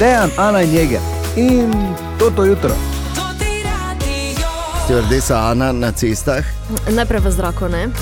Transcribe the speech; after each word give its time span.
Dejan, 0.00 0.30
Ana 0.36 0.62
in 0.62 0.72
Jeger. 0.72 1.00
In 1.36 1.94
to 2.18 2.30
to 2.30 2.44
jutro. 2.44 2.72
Stevardesa 4.84 5.50
Ana 5.50 5.72
na 5.72 5.92
cestah. 5.92 6.44
Najprej 6.88 7.20
v 7.20 7.30
zraku, 7.30 7.68
ne? 7.68 7.88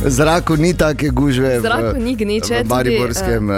V 0.00 0.10
zraku 0.10 0.56
ni 0.56 0.72
take 0.72 1.12
gužve. 1.12 1.60
V 1.60 1.62
zraku 1.62 2.00
ni 2.00 2.16
gneče, 2.16 2.64
V 2.64 2.68
Mariborskem 2.68 3.50
uh, 3.50 3.56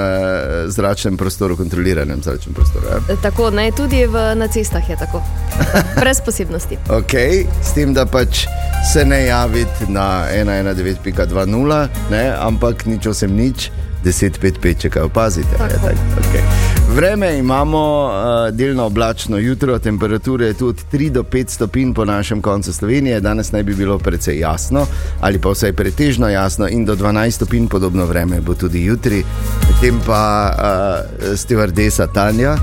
zračnem 0.67 1.17
prostoru, 1.17 1.57
kontroliranem 1.57 2.19
zračnem 2.23 2.55
prostoru. 2.55 2.87
Ja. 2.91 3.17
Tako, 3.23 3.51
ne, 3.55 3.71
tudi 3.71 4.03
v, 4.07 4.35
na 4.35 4.51
cestah 4.51 4.83
je 4.83 4.97
tako. 4.99 5.23
Brez 6.03 6.19
posebnosti. 6.19 6.83
Okay, 6.91 7.47
s 7.63 7.79
tem, 7.79 7.95
da 7.95 8.11
pač 8.11 8.51
se 8.93 9.07
ne 9.07 9.27
javiti 9.31 9.87
na 9.87 10.27
119.20, 10.35 12.11
ne, 12.11 12.25
ampak 12.43 12.91
nič 12.91 13.07
osem 13.07 13.31
nič. 13.39 13.71
10-5-5, 14.05 14.79
če 14.83 14.91
kaj 14.91 15.07
opazite. 15.07 15.59
Je, 15.71 15.79
tak, 15.79 16.07
okay. 16.27 16.72
Vreme 16.95 17.39
imamo 17.39 18.05
uh, 18.05 18.55
delno 18.55 18.85
oblačno 18.85 19.39
jutro, 19.39 19.79
temperature 19.79 20.47
je 20.47 20.55
tudi 20.55 20.81
3 20.93 21.11
do 21.11 21.23
5 21.23 21.49
stopinj 21.49 21.95
po 21.95 22.05
našem 22.05 22.43
koncu 22.43 22.73
Slovenije, 22.73 23.21
danes 23.21 23.53
naj 23.53 23.63
bi 23.63 23.75
bilo 23.75 23.99
precej 23.99 24.39
jasno 24.39 24.87
ali 25.21 25.39
pa 25.39 25.49
vsaj 25.49 25.73
pretežno 25.73 26.29
jasno, 26.29 26.69
in 26.69 26.85
do 26.85 26.97
12 26.97 27.31
stopinj 27.31 27.69
podobno 27.69 28.07
vreme 28.07 28.41
bo 28.41 28.55
tudi 28.55 28.85
jutri. 28.85 29.25
Potem 29.61 30.01
pa 30.07 30.51
uh, 30.53 31.37
stevardesa 31.37 32.07
Tanja, 32.07 32.57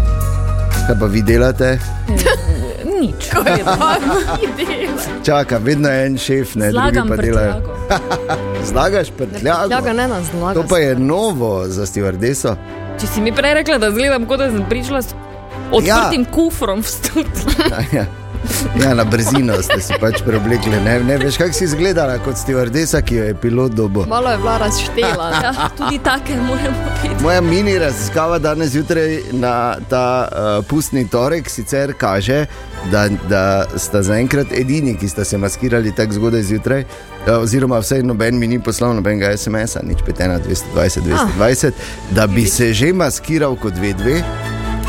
kaj 0.88 1.00
pa 1.00 1.06
vi 1.06 1.22
delate? 1.22 1.80
Nič. 3.02 3.30
Čaka, 5.26 5.58
vedno 5.58 5.90
je 5.90 6.06
en 6.06 6.18
šef, 6.18 6.56
ne 6.56 6.72
Zlagam 6.72 7.08
drugi 7.08 7.10
pa 7.10 7.16
delajo. 7.24 7.54
prtljago. 7.54 7.74
Zlagaš 8.70 9.08
prtljago. 9.18 9.76
Tega 9.76 9.94
ne 9.94 10.08
nas 10.08 10.24
zlaga. 10.32 10.62
To 10.62 10.68
pa 10.70 10.78
je 10.78 10.96
novo 10.96 11.68
za 11.68 11.86
stevardeso. 11.86 12.56
Če 13.00 13.08
si 13.08 13.22
mi 13.24 13.32
prej 13.32 13.54
rekla, 13.62 13.78
da 13.80 13.92
zgledam, 13.96 14.26
kot 14.28 14.42
da 14.44 14.50
sem 14.52 14.66
prišla 14.68 15.02
s 15.02 15.16
odprtim 15.72 16.26
ja. 16.26 16.32
kufrom 16.34 16.84
v 16.84 16.92
studio. 16.92 17.58
Ja. 17.70 17.84
Ja, 18.02 18.06
na 18.96 19.04
brzino 19.04 19.54
ste 19.62 19.82
se 19.82 19.94
pač 20.00 20.22
preoblekli. 20.26 20.72
Ne, 20.84 21.00
ne 21.04 21.18
veš, 21.18 21.38
kako 21.38 21.54
si 21.54 21.64
izgledala 21.64 22.18
kot 22.24 22.38
stevardesa, 22.38 23.02
ki 23.02 23.16
jo 23.16 23.24
je 23.24 23.36
pilot 23.36 23.72
dobo. 23.72 24.06
Malo 24.06 24.32
je 24.32 24.38
bila 24.38 24.58
razštela. 24.58 25.30
Ja, 25.44 25.54
tudi 25.78 26.00
take 26.04 26.36
moramo 26.36 26.78
biti. 27.04 27.24
Moja 27.24 27.42
mini 27.42 27.80
raziskava 27.80 28.40
danes 28.40 28.72
zjutraj 28.72 29.20
na 29.32 29.76
ta 29.90 30.28
uh, 30.32 30.66
pustni 30.66 31.08
torek 31.08 31.50
sicer 31.50 31.94
kaže, 31.98 32.46
da, 32.92 33.08
da 33.30 33.66
sta 33.78 34.02
zaenkrat 34.04 34.54
edini, 34.56 34.98
ki 34.98 35.10
sta 35.10 35.26
se 35.26 35.38
maskirali 35.38 35.96
tako 35.96 36.14
zgodaj 36.14 36.44
zjutraj. 36.44 36.86
uh, 37.28 37.42
Oziroma, 37.42 37.80
vsaj 37.80 38.04
noben 38.04 38.40
mi 38.40 38.48
ni 38.48 38.60
poslal 38.60 38.96
nobenega 38.96 39.38
SMS-a, 39.38 39.84
nič 39.84 40.00
5, 40.08 40.40
220, 40.48 41.02
220, 41.40 41.72
da 42.12 42.28
bi 42.28 42.46
se 42.46 42.74
že 42.74 42.94
maskiral 42.94 43.56
kot 43.56 43.74
vedve. 43.78 44.24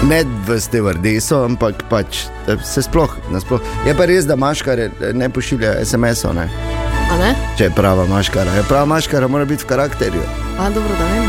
Ne 0.08 0.24
v 0.48 0.56
stevardeso, 0.60 1.44
ampak 1.44 1.84
pač 1.90 2.24
da 2.46 2.56
se 2.64 2.82
sploh, 2.82 3.12
nasploh. 3.28 3.60
Je 3.84 3.92
pa 3.92 4.06
res, 4.08 4.24
da 4.24 4.36
maškare 4.36 4.88
ne 5.12 5.28
pošiljajo 5.28 5.84
SMS-ov, 5.84 6.32
ne? 6.34 6.48
A 7.10 7.18
ne? 7.20 7.34
če 7.58 7.68
je 7.68 7.74
prava 7.76 8.06
maškara. 8.08 8.54
Je 8.56 8.64
prava 8.68 8.88
maškara 8.88 9.28
mora 9.28 9.44
biti 9.44 9.66
v 9.66 9.68
karakterju. 9.74 10.22
A 10.56 10.70
dobro, 10.72 10.96
da 10.96 11.04
vem. 11.10 11.28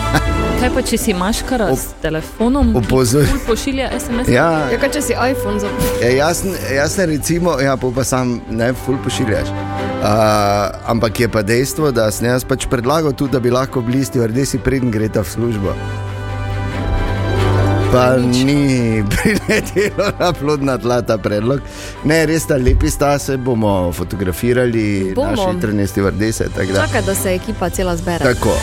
Kaj 0.62 0.70
pa, 0.76 0.82
če 0.86 0.98
si 1.00 1.14
maškara 1.16 1.72
s 1.74 1.96
telefonom, 2.04 2.76
Opozor- 2.78 3.24
ki 3.26 3.32
ful 3.32 3.40
pošilja 3.48 3.88
SMS? 3.96 4.28
Ja, 4.30 4.68
Ja, 4.70 4.78
kaj 4.78 4.92
če 4.94 5.00
si 5.08 5.16
iPhone 5.16 5.58
zaprl? 5.58 5.88
Ja, 6.04 6.12
jasno, 6.20 6.52
jasno, 6.70 7.08
recimo, 7.10 7.56
ja, 7.58 7.74
pa 7.80 8.04
sam 8.06 8.38
ne, 8.46 8.70
ful 8.84 9.00
pošiljaš. 9.02 9.50
Uh, 9.50 10.70
ampak 10.86 11.18
je 11.24 11.32
pa 11.32 11.42
dejstvo, 11.42 11.90
da 11.90 12.10
sem 12.14 12.28
jaz 12.30 12.44
pač 12.46 12.68
predlagal 12.70 13.10
tudi, 13.16 13.32
da 13.34 13.40
bi 13.42 13.50
lahko 13.50 13.82
bili 13.82 14.04
stevardesi, 14.06 14.62
preden 14.62 14.94
greta 14.94 15.24
v 15.26 15.32
službo. 15.34 15.74
Pa 17.92 18.16
ni 18.16 19.04
priletelo 19.12 20.12
na 20.20 20.32
plodna 20.32 20.78
tla 20.78 21.02
ta 21.02 21.18
predlog. 21.18 21.60
Ne, 22.04 22.26
res 22.26 22.46
ta 22.48 22.56
lepi 22.56 22.90
sta, 22.90 23.18
se 23.18 23.36
bomo 23.36 23.92
fotografirali, 23.92 25.12
Bomo. 25.14 25.30
naši 25.30 25.60
trenutni 25.60 25.86
stevardese. 25.86 26.48
tako 26.56 26.72
da- 27.06 27.14
se 27.14 27.34
ekipa 27.34 27.70
cela 27.70 27.96
zbere. 27.96 28.24
Tako. 28.24 28.56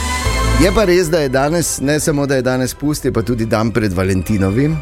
Je 0.63 0.71
pa 0.75 0.83
res, 0.83 1.07
da 1.09 1.19
je 1.19 1.29
danes, 1.29 1.79
ne 1.79 1.99
samo 1.99 2.25
da 2.25 2.35
je 2.35 2.41
danes 2.41 2.73
pust, 2.73 3.05
je 3.05 3.13
pa 3.13 3.21
tudi 3.21 3.45
dan 3.45 3.71
pred 3.71 3.93
Valentinovim. 3.93 4.77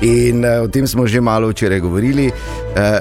In 0.00 0.44
uh, 0.44 0.64
o 0.64 0.68
tem 0.68 0.86
smo 0.86 1.06
že 1.06 1.20
malo 1.20 1.48
včeraj 1.48 1.80
govorili. 1.80 2.26
Uh, 2.26 2.32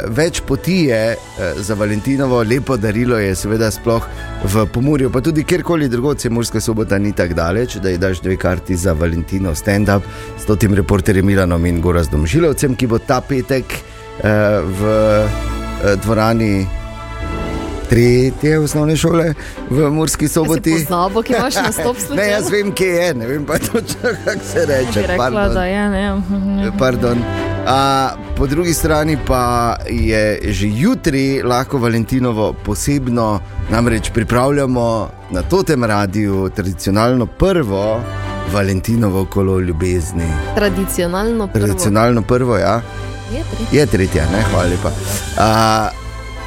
več 0.08 0.42
poti 0.42 0.86
je 0.86 1.16
uh, 1.16 1.62
za 1.62 1.74
Valentinovo, 1.74 2.44
lepo 2.44 2.78
darilo 2.78 3.18
je 3.18 3.36
seveda 3.36 3.72
sploh 3.72 4.04
v 4.46 4.66
Pomorju, 4.66 5.10
pa 5.10 5.22
tudi 5.22 5.44
kjerkoli 5.44 5.90
drugod, 5.90 6.22
se 6.22 6.30
Murska 6.30 6.62
sobota 6.62 6.98
ni 6.98 7.12
tako 7.12 7.34
daleč, 7.34 7.76
da 7.76 7.90
ji 7.90 7.98
daš 7.98 8.22
dve 8.22 8.38
karti 8.38 8.76
za 8.76 8.94
Valentinov 8.94 9.56
stand-up 9.56 10.04
s 10.38 10.60
tem 10.60 10.74
reporterjem 10.74 11.26
Milanom 11.26 11.66
in 11.66 11.82
Gorazdom 11.82 12.28
Žilovcem, 12.28 12.76
ki 12.76 12.88
bo 12.88 13.00
ta 13.00 13.22
petek 13.22 13.66
uh, 13.66 14.26
v 14.80 14.82
uh, 14.86 15.96
dvorani 16.04 16.68
tretje 17.90 18.60
osnovne 18.60 18.98
šole 18.98 19.34
v 19.70 19.90
Murski 19.90 20.28
soboti. 20.28 20.74
Pozabo, 20.86 21.22
ki 21.22 21.34
imaš 21.34 21.56
na 21.66 21.72
stop 21.72 21.98
Ne, 22.16 22.30
jaz 22.30 22.50
vem, 22.52 22.72
kje 22.72 22.88
je, 22.88 23.14
ne 23.14 23.28
vem 23.28 23.46
pa 23.46 23.60
točno, 23.60 24.14
kako 24.26 24.46
se 24.46 24.66
reče. 24.66 25.02
Bi 25.02 25.08
rekla, 25.08 25.18
pardon. 25.18 25.54
da 25.54 25.66
je, 25.66 25.90
ne. 25.90 26.72
Pardon. 26.80 27.18
A, 27.68 28.10
po 28.38 28.48
drugi 28.48 28.74
strani 28.74 29.18
pa 29.28 29.76
je 29.90 30.40
že 30.54 30.68
jutri 30.68 31.42
lahko 31.44 31.78
Valentinovo 31.78 32.54
posebno, 32.54 33.40
namreč 33.70 34.10
pripravljamo 34.14 35.10
na 35.32 35.42
totem 35.42 35.84
radiju 35.84 36.50
tradicionalno 36.56 37.26
prvo 37.26 38.02
Valentinovo 38.54 39.26
kolo 39.26 39.60
ljubezni. 39.60 40.28
Tradicionalno 40.56 41.48
prvo. 41.48 41.66
Tradicionalno 41.66 42.22
prvo, 42.22 42.58
ja. 42.58 42.82
Je 43.34 43.44
tri. 43.44 43.78
Je 43.78 43.86
tretja, 43.86 44.24
ne, 44.32 44.44
hvala 44.52 44.70
lepa. 44.70 44.92
A, 45.38 45.90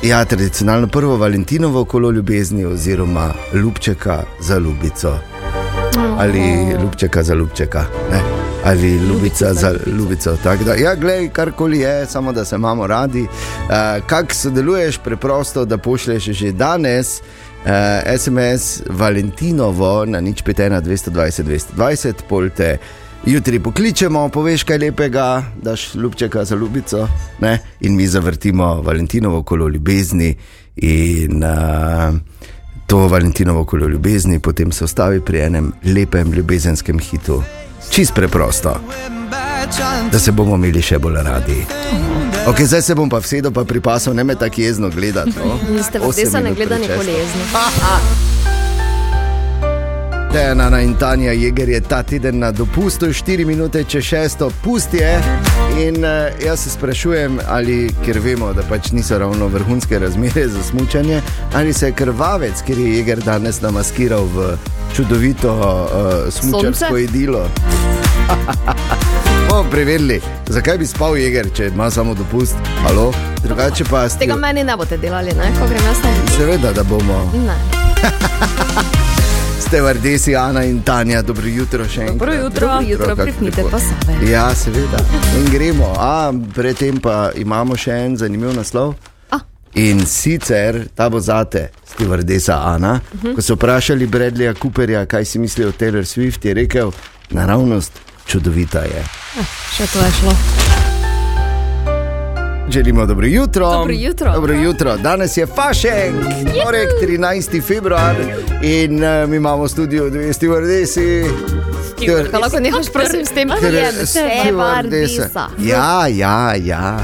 ja, 0.03 0.25
tradicionalno 0.25 0.87
prvo 0.87 1.17
Valentinovo 1.17 1.85
kolo 1.85 2.11
ljubezni 2.11 2.65
oziroma 2.65 3.35
ljubčeka 3.55 4.23
za 4.41 4.59
ljubico. 4.59 5.19
Ali 6.19 6.73
ljubčeka 6.83 7.23
za 7.23 7.35
ljubčeka. 7.35 7.85
Ne? 8.11 8.38
Ali 8.64 8.96
ljubica 8.96 9.54
za 9.54 9.74
ljubico. 9.86 10.36
Da, 10.44 10.74
ja, 10.74 10.94
glej, 10.94 11.28
karkoli 11.28 11.78
je, 11.78 12.06
samo 12.06 12.32
da 12.32 12.44
se 12.44 12.56
imamo 12.56 12.86
radi. 12.86 13.22
Uh, 13.22 14.06
Kako 14.06 14.34
sodeluješ, 14.34 14.98
preprosto, 14.98 15.64
da 15.64 15.78
pošlješ 15.78 16.24
že 16.24 16.52
danes 16.52 17.20
uh, 17.20 18.19
SMS 18.19 18.82
Valentinovo 18.88 20.04
na 20.04 20.20
nič 20.20 20.42
5, 20.42 20.80
220, 20.82 21.42
220, 21.76 22.12
polte. 22.28 22.78
Jutri 23.26 23.60
pokličemo, 23.60 24.28
poveš 24.28 24.62
kaj 24.62 24.78
lepega, 24.78 25.42
daš 25.62 25.94
ljubčeka 25.94 26.44
za 26.44 26.56
ljubico 26.56 27.08
ne? 27.40 27.58
in 27.80 27.96
mi 27.96 28.06
zavrtimo 28.06 28.82
Valentinovo 28.82 29.42
kolo 29.42 29.69
ljubezni. 29.69 30.36
In, 30.76 31.44
uh, 31.44 32.14
to 32.86 32.98
Valentinovo 32.98 33.64
kolo 33.64 33.88
ljubezni 33.88 34.38
potem 34.40 34.72
se 34.72 34.84
ustavi 34.84 35.20
pri 35.20 35.38
enem 35.38 35.72
lepem 35.84 36.32
ljubezenskem 36.32 36.98
hitu. 36.98 37.42
Čist 37.91 38.15
preprosto, 38.15 38.81
da 40.12 40.19
se 40.19 40.32
bomo 40.32 40.54
imeli 40.54 40.82
še 40.82 40.99
bolj 40.99 41.22
radi. 41.25 41.66
Okay, 42.47 42.65
zdaj 42.65 42.82
se 42.82 42.94
bom 42.94 43.10
pa 43.10 43.21
vsedel, 43.21 43.53
pa 43.53 43.65
pripasal, 43.65 44.15
ne 44.15 44.25
me 44.25 44.34
tako 44.34 44.60
jezno 44.60 44.91
gledati. 44.91 45.34
No? 45.37 45.59
Niste 45.69 45.99
v 45.99 46.09
Osem 46.09 46.25
desa 46.25 46.41
ne 46.41 46.50
minut 46.50 46.59
gleda 46.59 46.78
prečesno. 46.78 47.43
Dejana 50.33 50.81
in 50.81 50.94
Tanja 50.94 51.33
Jeger 51.33 51.69
je 51.69 51.81
ta 51.81 52.03
teden 52.03 52.39
na 52.39 52.53
dopustu, 52.53 53.06
4 53.06 53.47
minute 53.47 53.84
čez 53.84 54.05
6, 54.05 54.50
pust 54.65 54.94
je. 54.94 55.21
In 55.78 56.05
uh, 56.05 56.44
jaz 56.47 56.61
se 56.61 56.71
sprašujem, 56.71 57.39
ali 57.49 57.91
ker 58.05 58.19
vemo, 58.19 58.53
da 58.53 58.62
pač 58.62 58.91
niso 58.93 59.19
ravno 59.19 59.47
vrhunske 59.47 59.99
razmere 59.99 60.49
za 60.49 60.62
smutanje, 60.62 61.22
ali 61.55 61.72
se 61.72 61.87
je 61.87 61.93
krvavec, 61.93 62.62
ker 62.67 62.78
je 62.78 62.97
Jeger 62.97 63.19
danes 63.19 63.61
namaskiral 63.61 64.25
v 64.34 64.56
čudovito 64.97 65.53
uh, 65.53 66.33
smučarsko 66.33 66.87
Sonce? 66.87 67.05
idilo. 67.05 67.49
Bomo 69.49 69.70
preverili, 69.70 70.20
zakaj 70.47 70.79
bi 70.79 70.87
spal 70.87 71.17
Jeger, 71.17 71.49
če 71.55 71.67
ima 71.67 71.91
samo 71.91 72.14
dopust. 72.14 72.56
Halo? 72.82 73.12
Drugače 73.43 73.85
pa 73.85 74.08
ste. 74.08 74.19
Tega 74.19 74.37
meni 74.37 74.64
ne 74.64 74.76
boste 74.76 74.97
delali, 74.97 75.32
ne? 75.32 75.52
ko 75.61 75.69
grem 75.69 75.85
jaz 75.88 76.05
na 76.05 76.37
Seveda, 76.37 76.73
da 76.73 76.82
bomo. 76.82 77.32
Ne. 77.47 77.56
Ste 79.58 79.82
vrdesi, 79.82 80.37
Ana 80.37 80.64
in 80.64 80.82
Tanja, 80.82 81.22
dobro 81.22 81.46
jutro 81.49 81.84
še 81.84 82.00
enkrat. 82.02 82.19
Dobro 82.19 82.34
jutro. 82.34 82.66
Dobro 82.69 82.81
jutro, 82.82 83.06
kako 83.06 83.22
pripnite 83.22 83.62
pa 83.70 83.78
save. 83.78 84.31
Ja, 84.31 84.55
seveda. 84.55 84.99
In 85.37 85.50
gremo. 85.52 85.94
A, 85.99 86.12
predtem 86.55 86.96
pa 86.96 87.31
imamo 87.34 87.76
še 87.76 87.93
en 87.99 88.16
zanimiv 88.16 88.55
naslov. 88.55 88.94
A. 89.31 89.40
In 89.75 90.06
sicer 90.06 90.87
ta 90.90 91.08
bo 91.08 91.20
zate, 91.20 91.69
stevardesa 91.87 92.60
Ana. 92.64 92.93
Uh 92.94 93.14
Mhm. 93.14 93.26
-huh. 93.26 93.34
Ko 93.34 93.43
so 93.43 93.55
vprašali 93.55 94.06
Bradleya 94.06 94.55
Cooperja, 94.55 95.06
kaj 95.06 95.25
si 95.25 95.38
misli 95.38 95.64
o 95.64 95.72
Taylor 95.72 96.04
Swift, 96.04 96.44
je 96.44 96.54
rekel: 96.54 96.90
naravnost 97.31 97.93
čudovita 98.26 98.78
je. 98.81 99.04
Še 99.72 99.87
to 99.87 99.99
je 99.99 100.11
šlo. 100.12 100.88
Želimo 102.70 103.06
dobro 103.06 103.26
jutro. 103.26 103.70
Dobro 103.70 103.93
jutro. 103.93 104.32
Dobro 104.32 104.55
jutro. 104.55 104.97
Danes 104.97 105.37
je 105.37 105.47
Fašek, 105.47 106.12
torek 106.56 106.88
13. 107.03 107.62
februar 107.62 108.15
in 108.62 108.94
uh, 108.94 109.29
mi 109.29 109.37
imamo 109.37 109.65
v 109.65 109.69
studiu 109.69 110.11
dve 110.11 110.32
stevardesi. 110.32 111.25
Steward- 111.97 112.31
Kaj 112.31 112.41
lahko 112.41 112.61
nehaš, 112.61 112.87
prosim, 112.93 113.26
s 113.26 113.31
tem, 113.31 113.49
da 113.50 113.69
je 113.69 113.93
stewardesa. 113.93 115.47
Ja, 115.61 116.06
ja, 116.09 116.55
ja. 116.56 116.99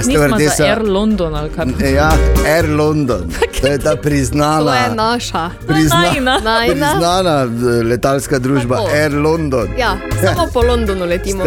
A 0.00 0.06
Nismo 0.06 0.38
za 0.56 0.64
Air 0.64 0.82
London 0.82 1.34
ali 1.34 1.50
kaj. 1.50 1.92
Ja, 1.92 2.10
Air 2.46 2.68
London. 2.68 3.22
To 3.60 3.66
je 3.66 3.78
ta 3.78 3.84
To 3.84 3.90
je 3.90 4.00
priznana, 4.02 4.94
naša. 4.94 5.50
prizna. 5.66 6.40
Najna. 6.40 6.90
priznana 6.90 7.36
eh, 7.42 7.82
letalska 7.84 8.38
družba 8.38 8.76
Tako. 8.76 8.88
Air 8.90 9.12
London. 9.14 9.68
Ja, 9.78 9.96
samo 10.22 10.48
po 10.52 10.62
Londonu 10.62 11.04
letimo. 11.04 11.44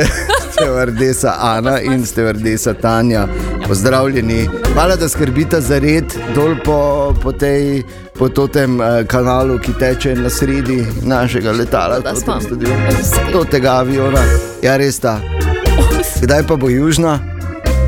Stevardesa 0.52 1.34
Ana 1.40 1.82
in 1.82 2.06
stevardesa 2.06 2.74
Tanja, 2.74 3.28
pozdravljeni. 3.68 4.50
Hvala, 4.74 4.96
da 4.96 5.10
skrbite 5.10 5.62
za 5.62 5.80
red 5.80 6.04
dol 6.36 6.56
po, 6.66 6.78
po, 7.24 7.32
tej, 7.32 7.84
po 8.14 8.30
tem 8.48 8.80
uh, 8.80 8.86
kanalu, 9.08 9.60
ki 9.60 9.74
teče 9.74 10.16
na 10.16 10.30
sredi 10.30 10.86
našega 11.04 11.52
letala, 11.52 12.00
Da 12.00 12.12
v 12.12 12.16
smo. 12.16 12.34
tem 12.34 12.42
studiu. 12.42 12.70
Do 13.34 13.44
tega 13.44 13.72
aviona. 13.72 14.22
Ja, 14.62 14.78
res 14.78 15.00
ta. 15.00 15.18
Kdaj 16.22 16.48
pa 16.48 16.56
bo 16.56 16.70
južna? 16.70 17.33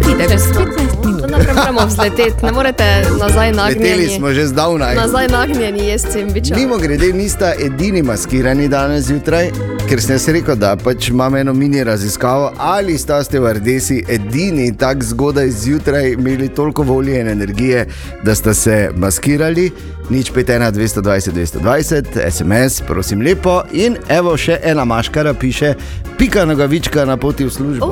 Pride, 0.06 0.28
Čez 0.30 0.48
gospod. 0.48 0.68
15 0.68 1.06
minut. 1.06 1.32
Naprej 1.32 1.54
moramo 1.56 1.86
vzleteti, 1.86 2.46
ne 2.46 2.52
morete 2.52 2.84
nazaj 3.20 3.52
Leteli 3.52 3.56
nagnjeni. 3.56 4.10
smo 4.10 4.32
že 4.32 4.46
zdavnaj. 4.48 4.96
Nazaj 4.96 5.28
nagnjeni 5.28 5.88
jesti 5.88 6.20
in 6.20 6.34
biče. 6.34 6.56
Mimo 6.56 6.78
grede, 6.78 7.14
nista 7.14 7.54
edini 7.60 8.02
maskirani 8.02 8.68
danes 8.68 9.06
zjutraj, 9.06 9.52
ker 9.90 10.02
sem 10.02 10.16
jaz 10.16 10.26
rekel, 10.34 10.56
da 10.58 10.74
pač 10.80 11.10
imam 11.10 11.36
eno 11.36 11.54
mini 11.54 11.84
raziskavo, 11.84 12.52
ali 12.58 12.98
sta 12.98 13.24
stevardesi 13.24 14.04
edini 14.10 14.72
tako 14.78 15.04
zgodaj 15.04 15.50
zjutraj 15.50 16.12
imeli 16.12 16.50
toliko 16.50 16.84
volje 16.84 17.20
in 17.20 17.28
energije, 17.28 17.86
da 18.24 18.36
sta 18.36 18.54
se 18.54 18.90
maskirali. 18.96 19.72
Nič 20.10 20.32
5, 20.32 20.46
1, 20.46 20.72
220, 20.72 21.32
220, 21.62 22.32
SMS, 22.32 22.82
prosim 22.88 23.22
lepo. 23.22 23.62
In 23.74 23.98
evo 24.10 24.38
še 24.38 24.60
ena 24.64 24.86
maškara 24.86 25.34
piše, 25.34 25.74
pika 26.18 26.46
nogavička 26.46 27.06
na 27.06 27.18
poti 27.18 27.46
v 27.46 27.54
službo. 27.54 27.90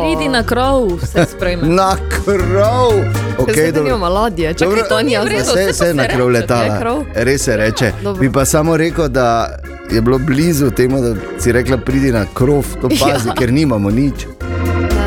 Pridi 0.00 0.28
na 0.28 0.42
krov, 0.44 0.98
se 1.04 1.24
sprejme. 1.30 1.68
Na 1.68 1.94
krov! 1.96 2.92
Okay, 3.38 3.70
Zdaj 3.70 3.84
nimamo 3.84 4.08
ladje, 4.08 4.54
čakaj, 4.54 4.88
to 4.88 5.02
ni 5.02 5.16
v 5.16 5.32
jaz. 5.32 5.48
Vse, 5.48 5.70
vse 5.72 5.86
je 5.92 5.94
na 5.94 6.08
krov 6.08 6.28
letala. 6.28 6.80
krov? 6.80 7.04
Res 7.14 7.48
se 7.48 7.56
reče. 7.56 7.92
Dobro. 8.02 8.20
Bi 8.20 8.32
pa 8.32 8.44
samo 8.44 8.76
rekel, 8.76 9.08
da 9.08 9.56
je 9.90 10.00
bilo 10.00 10.18
blizu 10.20 10.70
temu, 10.70 11.00
da 11.00 11.14
si 11.38 11.52
rekla, 11.52 11.76
pridi 11.78 12.12
na 12.12 12.26
krov, 12.26 12.64
to 12.80 12.88
pazi, 13.00 13.28
Ja. 13.28 13.34
ker 13.34 13.52
nimamo 13.52 13.90
nič. 13.90 14.26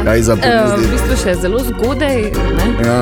Kaj 0.03 0.21
za 0.21 0.33
Uh, 0.33 0.39
v 0.39 0.41
ponuditi? 0.43 0.91
bistvu 0.91 1.15
še 1.17 1.35
zelo 1.35 1.59
zgodaj, 1.61 2.21
ne? 2.31 2.67
Ja. 2.81 3.01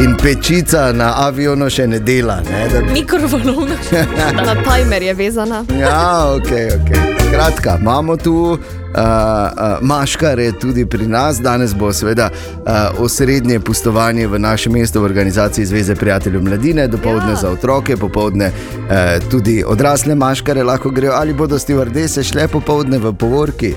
In 0.00 0.16
pečica 0.16 0.92
na 0.92 1.12
avionu 1.26 1.68
še 1.70 1.86
ne 1.86 1.98
dela. 2.00 2.40
Ne, 2.50 2.64
da 2.72 2.80
mikrovalovna. 2.92 3.76
Na 4.46 4.54
timer 4.64 5.02
je 5.02 5.14
vezana. 5.14 5.64
Ja, 5.78 6.32
ok, 6.34 6.50
ok. 6.76 6.90
Skratka, 7.28 7.76
imamo 7.80 8.16
tu 8.16 8.34
uh, 8.34 8.58
uh, 8.96 9.76
maškare 9.80 10.52
tudi 10.52 10.86
pri 10.86 11.06
nas. 11.06 11.40
Danes 11.40 11.74
bo 11.74 11.92
seveda 11.92 12.30
uh, 12.32 13.00
osrednje 13.04 13.60
pustovanje 13.60 14.26
v 14.26 14.38
našem 14.38 14.72
mestu 14.72 15.00
v 15.00 15.04
organizaciji 15.04 15.66
Zveze 15.66 15.94
prijateljev 15.94 16.42
mladine, 16.42 16.88
dopoledne 16.88 17.32
Ja. 17.32 17.38
ja. 17.38 17.40
za 17.40 17.50
otroke, 17.50 17.96
popoldne 17.96 18.48
uh, 18.48 19.30
tudi 19.30 19.62
odrasle 19.66 20.14
maškare 20.14 20.64
lahko 20.64 20.90
grejo, 20.90 21.12
ali 21.14 21.34
bodo 21.34 21.58
stevardese 21.58 22.24
šle 22.24 22.48
popoldne 22.48 22.98
v 22.98 23.12
povorki. 23.12 23.74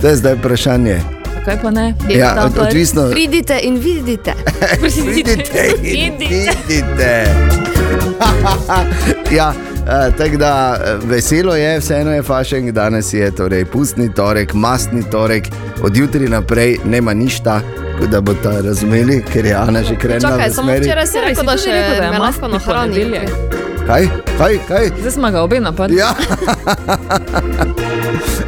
To 0.00 0.08
je 0.08 0.16
zdaj 0.16 0.34
vprašanje. 0.34 1.15
Kaj 1.46 1.62
pa 1.62 1.70
ne? 1.70 1.94
Ja, 2.10 2.34
Da, 2.34 2.44
od- 2.46 2.58
odvisno. 2.58 3.10
Pridite 3.10 3.58
in 3.62 3.76
vidite. 3.76 4.32
Pridite 4.80 5.42
in 5.76 6.12
Idite. 6.14 6.50
vidite. 6.68 7.26
ja, 9.30 9.48
uh, 9.48 10.16
tako 10.16 10.36
da 10.36 10.52
eh, 10.76 10.98
veselo 11.04 11.56
je, 11.56 11.78
vseeno 11.78 12.12
je 12.12 12.22
fašeng, 12.24 12.70
danes 12.72 13.12
je 13.12 13.30
torej 13.32 13.64
pustni 13.66 14.10
torek, 14.10 14.54
mastni 14.54 15.02
torek, 15.04 15.44
od 15.82 15.96
jutri 15.96 16.28
naprej 16.28 16.78
nema 16.84 17.14
ništa. 17.14 17.60
Da 18.02 18.20
boste 18.20 18.48
razumeli, 18.60 19.24
ker 19.24 19.46
je 19.46 19.54
Ana 19.54 19.82
že 19.82 19.96
krenila 19.96 20.30
Čakaj, 20.30 20.50
samo 20.50 20.66
smeri. 20.66 20.82
včeraj 20.82 21.06
si 21.06 21.16
Ja, 21.16 21.24
rekel, 21.24 21.44
da 21.44 21.56
še 21.56 21.70
rekel, 21.70 21.96
da 21.96 22.04
je 22.04 22.18
mastni 22.18 22.48
nahrani. 22.48 22.92
ponedeljek. 22.92 23.30
Kaj, 23.86 24.08
kaj, 24.38 24.58
kaj? 24.68 24.90
Zdaj 25.00 25.10
smo 25.10 25.30
ga 25.30 25.42
obe 25.42 25.60
napadli. 25.60 25.96
Ja. 25.96 26.14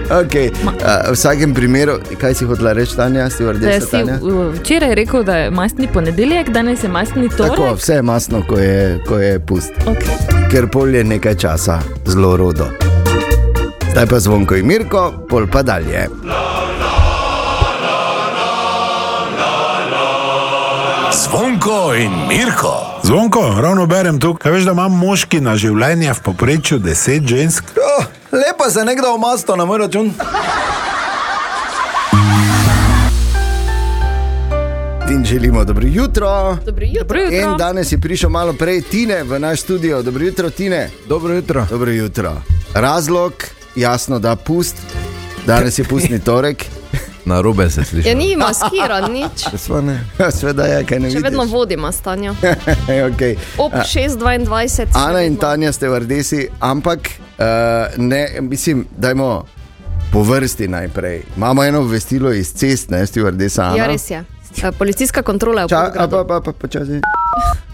okay. 0.22 0.50
uh, 0.64 1.08
v 1.08 1.12
vsakem 1.12 1.54
primeru, 1.54 1.98
kaj 2.20 2.34
si 2.34 2.44
hotela 2.44 2.72
reči, 2.72 2.96
Tanja, 2.96 3.28
Da 3.28 3.80
si 3.80 3.90
Tanja? 3.90 4.18
uh, 4.22 4.54
včeraj 4.54 4.94
rekel, 4.94 5.24
da 5.24 5.36
je 5.36 5.50
mastni 5.50 5.88
ponedeljek, 5.92 6.48
danes 6.50 6.84
je 6.84 6.88
mastni 6.88 7.28
Tako, 7.28 7.54
torek. 7.56 7.76
vse 7.76 7.94
je 7.94 8.02
masno, 8.02 8.42
ko 8.48 8.58
je, 8.58 9.00
ko 9.08 9.18
je 9.18 9.40
pust. 9.40 9.72
Okay. 9.86 10.48
ker 10.50 10.68
pol 10.72 10.94
je 10.94 11.04
nekaj 11.04 11.34
časa 11.34 11.80
zelo 12.06 12.36
rodo. 12.36 12.64
Zdaj 13.90 14.06
pa 14.06 14.18
zvonko 14.20 14.56
in 14.56 14.66
Mirko, 14.66 15.12
pol 15.28 15.46
pa 15.46 15.62
dalje. 15.62 16.08
Zvonko 21.12 21.94
in 21.94 22.12
Mirko. 22.28 22.97
Zvonko, 23.08 23.56
ravno 23.60 23.86
berem 23.86 24.20
tu, 24.20 24.34
kaj 24.34 24.52
veš, 24.52 24.64
da 24.64 24.72
imam 24.72 24.92
moški 24.92 25.38
na 25.40 25.54
življenje 25.56 26.12
v 26.12 26.20
poprečju 26.26 26.76
10 26.84 27.24
žensk. 27.24 27.70
Oh, 27.80 28.04
lepo 28.32 28.68
se 28.70 28.84
nekdo 28.84 29.14
omasto 29.14 29.56
na 29.56 29.64
moj 29.64 29.78
račun. 29.78 30.10
In 35.10 35.24
želimo 35.24 35.64
dobro 35.64 35.88
jutro. 35.88 36.58
Dobro 36.66 36.84
jutro. 36.84 37.02
Dobro 37.04 37.20
jutro. 37.20 37.36
In 37.38 37.56
danes 37.58 37.92
je 37.92 37.98
prišel 37.98 38.30
malo 38.30 38.52
prej 38.52 38.82
Tine 38.82 39.22
v 39.24 39.40
naš 39.40 39.64
studio. 39.64 40.02
Dobro 40.02 40.24
jutro, 40.24 40.50
Tine. 40.50 40.90
Dobro 41.08 41.34
jutro. 41.34 41.66
Dobro 41.70 41.90
jutro. 41.90 42.32
Razlog, 42.74 43.32
jasno, 43.76 44.18
da 44.18 44.36
pust. 44.36 44.76
Danes 45.46 45.78
je 45.78 45.84
pustni 45.84 46.20
torek. 46.20 46.77
Na 47.28 47.40
robe 47.40 47.70
se 47.70 47.84
sliši. 47.84 48.08
Ja, 48.08 48.14
ni 48.14 48.36
maskiran, 48.36 49.12
nič. 49.12 49.44
Sva 49.64 49.80
ne. 49.80 50.00
Sveda 50.32 50.64
je, 50.64 50.84
kaj 50.88 50.98
ne 50.98 51.10
Še 51.10 51.18
vidiš. 51.18 51.24
vedno 51.24 51.44
vodimo 51.44 51.92
stanje. 51.92 52.32
okay. 53.10 53.36
Ob 53.60 53.72
6.22. 53.72 54.86
Ana 54.96 55.22
in 55.28 55.36
Tanja 55.36 55.72
ste 55.72 55.92
v 55.92 56.00
Rdesi, 56.00 56.48
ampak 56.60 57.10
uh, 57.36 57.44
ne, 58.00 58.40
mislim, 58.40 58.86
dajmo 58.96 59.44
po 60.12 60.22
vrsti 60.24 60.68
najprej. 60.68 61.22
Imamo 61.36 61.64
eno 61.64 61.84
obvestilo 61.84 62.32
iz 62.32 62.52
cest, 62.56 62.88
ne, 62.90 63.04
ste 63.06 63.20
v 63.20 63.36
Rdesi. 63.36 63.60
Ja, 63.76 63.86
res 63.86 64.08
je. 64.10 64.24
Eh, 64.64 64.72
Policijska 64.72 65.22
kontrola 65.22 65.60
je 65.60 65.66
v 65.66 65.68
Ča, 65.68 65.82
Podgradu. 65.84 66.16
pa, 66.16 66.24
pa, 66.24 66.40
pa, 66.40 66.52
počasi. 66.52 67.00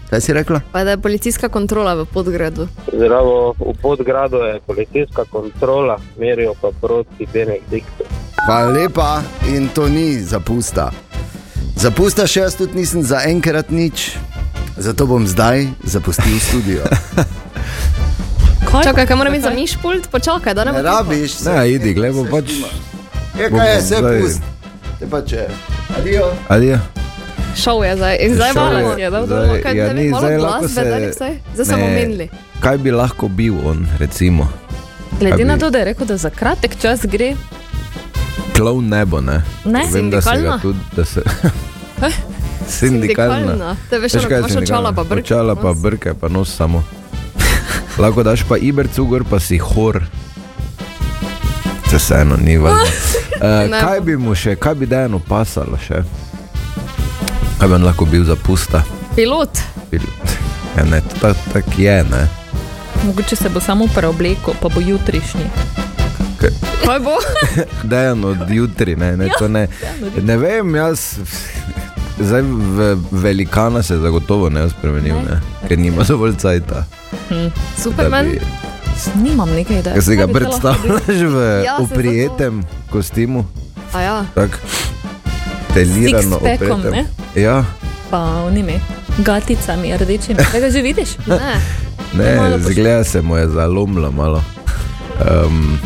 Kaj 0.09 0.21
si 0.21 0.33
rekla? 0.33 0.61
Pa 0.71 0.83
da 0.83 0.91
je 0.93 0.97
policijska 1.01 1.49
kontrola 1.49 1.95
v 1.95 2.05
Podgradu. 2.05 2.67
Zdravo, 2.93 3.55
v 3.57 3.73
podgradu 3.81 4.37
je 4.37 4.59
policijska 4.67 5.25
kontrola, 5.31 5.97
merijo 6.19 6.53
pa 6.61 6.69
proti 6.81 7.25
Benediktu. 7.33 8.03
Hvala 8.37 8.69
lepa 8.69 9.23
in 9.47 9.67
to 9.67 9.87
ni 9.87 10.19
zapusta. 10.21 10.91
Zapusta 11.75 12.25
še 12.25 12.39
jaz 12.41 12.55
tudi 12.55 12.75
nisem 12.75 13.01
za 13.01 13.23
enkrat 13.23 13.69
nič, 13.69 14.15
zato 14.77 15.05
bom 15.05 15.23
zdaj 15.23 15.65
zapustil 15.83 16.35
studio. 16.39 16.83
Kaj? 18.65 18.83
Čakaj, 18.83 19.05
kaj 19.05 19.15
moram 19.15 19.31
imeti 19.31 19.43
za 19.43 19.51
mišpult? 19.51 20.09
Počakaj, 20.09 20.51
da 20.51 20.63
ne 20.63 20.71
bo 20.73 20.81
rabiš, 20.81 21.39
Ne, 21.41 21.55
idi, 21.69 21.93
glej, 21.93 22.11
bo 22.11 22.25
pač. 22.25 22.49
Je, 23.33 23.47
kaj 23.47 23.67
je, 23.69 23.77
vse 23.77 23.95
Zdaj- 23.95 24.19
pust. 24.19 24.41
Te 24.99 25.05
pa 25.05 25.19
če. 25.21 25.45
Adijo. 25.93 26.27
Adijo. 26.49 26.79
Šel 27.55 27.79
je 27.81 27.93
zdaj. 27.95 28.15
In 28.19 28.31
zdaj 28.33 28.51
malo 28.53 28.79
je. 28.93 29.09
da 29.09 29.19
Zdaj- 29.23 29.61
kaj, 29.61 29.73
ja, 29.73 29.87
ni, 29.93 30.09
zdaj 30.09 30.37
lahko 30.37 30.67
se- 30.67 30.83
vsaj. 31.07 31.33
Zdaj 31.53 31.65
smo 31.65 31.77
Ne. 31.77 31.83
omenili. 31.85 32.27
Kaj 32.59 32.77
bi 32.77 32.91
lahko 32.91 33.27
bil 33.29 33.55
on, 33.63 33.87
recimo? 33.97 34.47
Glede 35.13 35.37
Kaj 35.37 35.45
na 35.45 35.53
bi- 35.53 35.59
to, 35.59 35.69
da 35.69 35.77
je 35.77 35.85
rekel, 35.85 36.05
da 36.05 36.17
za 36.17 36.29
kratek 36.31 36.75
čas 36.75 36.99
gre, 37.05 37.35
Klov 38.55 38.81
nebo, 38.81 39.21
ne? 39.21 39.41
Ne? 39.65 39.83
Vem, 39.91 40.09
da 40.09 40.21
se 40.21 40.37
ga 40.37 40.57
tudi, 40.61 40.79
da 40.95 41.05
se. 41.05 41.21
Sindikalna. 42.67 42.67
Sindikalna. 42.67 43.75
Te 43.89 43.99
veš, 43.99 44.13
Veš, 44.13 44.25
kaj 44.25 44.39
imaš 44.39 44.55
očala 44.55 44.91
pa 44.91 45.03
brke. 45.03 45.21
Očala 45.23 45.55
pa 45.55 45.73
brke, 45.73 46.13
pa 46.13 46.27
nos 46.27 46.55
samo. 46.55 46.83
Lahko 47.97 48.23
daš 48.23 48.43
pa 48.43 48.57
ibercu 48.57 49.05
gor, 49.05 49.23
pa 49.23 49.39
si 49.39 49.57
hor. 49.57 50.03
Se 51.89 51.97
vseeno 51.97 52.37
ni 52.37 52.57
važno. 52.57 52.83
Uh, 53.35 53.67
Ne 53.71 53.79
kaj 53.81 53.99
bi 54.01 54.17
mu 54.17 54.35
še, 54.35 54.55
kaj 54.55 54.75
bi 54.75 54.85
dejano 54.85 55.19
pasalo 55.19 55.77
še? 55.77 56.01
Kaj 57.59 57.67
bi 57.67 57.73
on 57.73 57.83
lahko 57.83 58.05
bil 58.05 58.23
za 58.23 58.35
pusta? 58.35 58.83
Pilot. 59.15 59.59
Bil- 59.91 60.11
Ja, 60.75 60.83
ne, 60.83 60.99
to 61.01 61.15
tak, 61.21 61.37
tak 61.53 61.79
je, 61.79 62.03
ne. 62.03 62.27
mogoče 63.05 63.35
se 63.35 63.49
bo 63.49 63.59
samo 63.59 63.87
preoblekel, 63.87 64.53
pa 64.61 64.67
bo 64.67 64.81
jutrišnji. 64.81 65.45
Kaj 66.83 66.99
bo? 66.99 67.15
Dejan 67.91 68.25
od 68.25 68.49
jutri, 68.49 68.95
ne, 68.95 69.17
ne, 69.17 69.29
to 69.39 69.47
ne. 69.47 69.67
Ne 70.21 70.37
vem, 70.37 70.75
jaz. 70.75 71.17
Zdaj 72.19 72.41
v 72.41 72.79
velikana 73.11 73.83
se 73.83 73.97
zagotovo 73.97 74.49
ne 74.49 74.69
spremenil, 74.69 75.15
ne, 75.15 75.39
ker 75.67 75.79
nima 75.79 76.03
dovolj 76.07 76.35
cajta. 76.35 76.85
Superman. 77.77 78.31
Nimam 79.15 79.49
nekaj 79.49 79.79
ideje. 79.79 80.01
Si 80.01 80.15
ga 80.15 80.23
Kaj 80.23 80.27
bi 80.27 80.33
predstavljaš 80.33 81.19
v 81.27 81.35
Ja, 81.65 81.77
se 81.77 81.83
oprijetem 81.83 82.63
kostimu, 82.89 83.45
A 83.93 84.01
ja. 84.01 84.25
tako 84.33 84.57
telirano 85.73 86.35
oprijetem. 86.35 86.81
ne? 86.91 87.05
Ja, 87.35 87.63
Pa 88.09 88.19
onimi 88.47 88.79
gaticami 89.17 89.97
rdečimi. 89.97 90.39
Tega 90.51 90.69
že 90.69 90.81
vidiš? 90.81 91.17
Ne. 91.27 91.59
ne, 92.13 92.59
zgleda 92.59 93.03
se 93.03 93.21
mu 93.21 93.35
je 93.37 93.47
zalomilo 93.49 94.11
malo. 94.11 94.43
Um, 95.19 95.79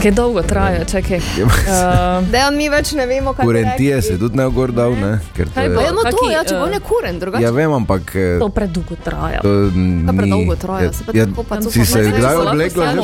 Kaj 0.00 0.10
dolgo 0.12 0.42
traja, 0.42 0.84
čakaj. 0.84 1.20
Uh, 1.40 2.24
Da, 2.26 2.50
mi 2.50 2.68
več 2.68 2.92
ne 2.92 3.04
vemo, 3.06 3.32
kaj 3.32 3.44
Kurentije 3.44 4.02
se 4.02 4.18
tudi 4.18 4.36
ne 4.36 4.46
gor 4.48 4.72
dal, 4.72 4.92
ne? 4.92 5.18
Ker 5.34 5.48
to 5.48 5.60
je-? 5.60 5.74
Ja, 5.76 5.92
no 5.92 6.02
to, 6.04 6.24
ja, 6.26 6.40
če 6.42 6.54
bo 6.54 6.66
eh, 6.66 6.70
ne 6.70 6.80
kuren, 6.80 7.18
drugače. 7.18 7.44
Ja, 7.44 7.50
vem, 7.50 7.72
ampak. 7.72 8.14
eh, 8.14 8.38
to 8.38 8.48
predolgo 8.48 8.96
traja. 8.96 9.40
To 9.40 9.52
ni- 9.70 10.16
predolgo 10.16 10.56
traja, 10.56 10.92
se 10.92 11.04
pa 11.04 11.12
ja, 11.12 11.26
tako 11.26 11.42
pa 11.42 11.56
to 11.56 11.70
Si 11.70 11.84
se 11.84 12.00
kdaj 12.08 12.36
oblekla 12.36 12.84
že 12.86 12.96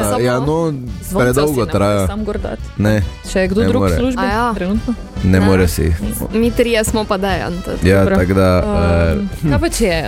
samo- 0.00 0.20
Ja, 0.20 0.38
no, 0.38 0.72
predolgo 1.12 1.66
traja. 1.66 2.06
Sam 2.06 2.24
gor 2.24 2.38
dati. 2.38 2.62
Ne, 2.78 3.02
Še 3.24 3.40
je 3.40 3.48
kdo 3.48 3.60
drug 3.64 3.82
v 3.84 3.92
službi? 3.92 4.22
Ja. 4.24 4.52
Trenutno. 4.54 4.94
ne 5.24 5.38
more 5.40 5.68
si. 5.68 5.90
Mi 6.32 6.50
trije 6.50 6.84
smo 6.84 7.04
pa 7.04 7.16
dejan. 7.18 7.54
Ja, 7.82 8.04
tako 8.04 8.34
da. 8.34 8.48
eh, 8.58 9.12
Um, 9.14 9.28
kaj 9.44 9.58
pa 9.60 9.68
če 9.70 9.84
je 9.86 10.00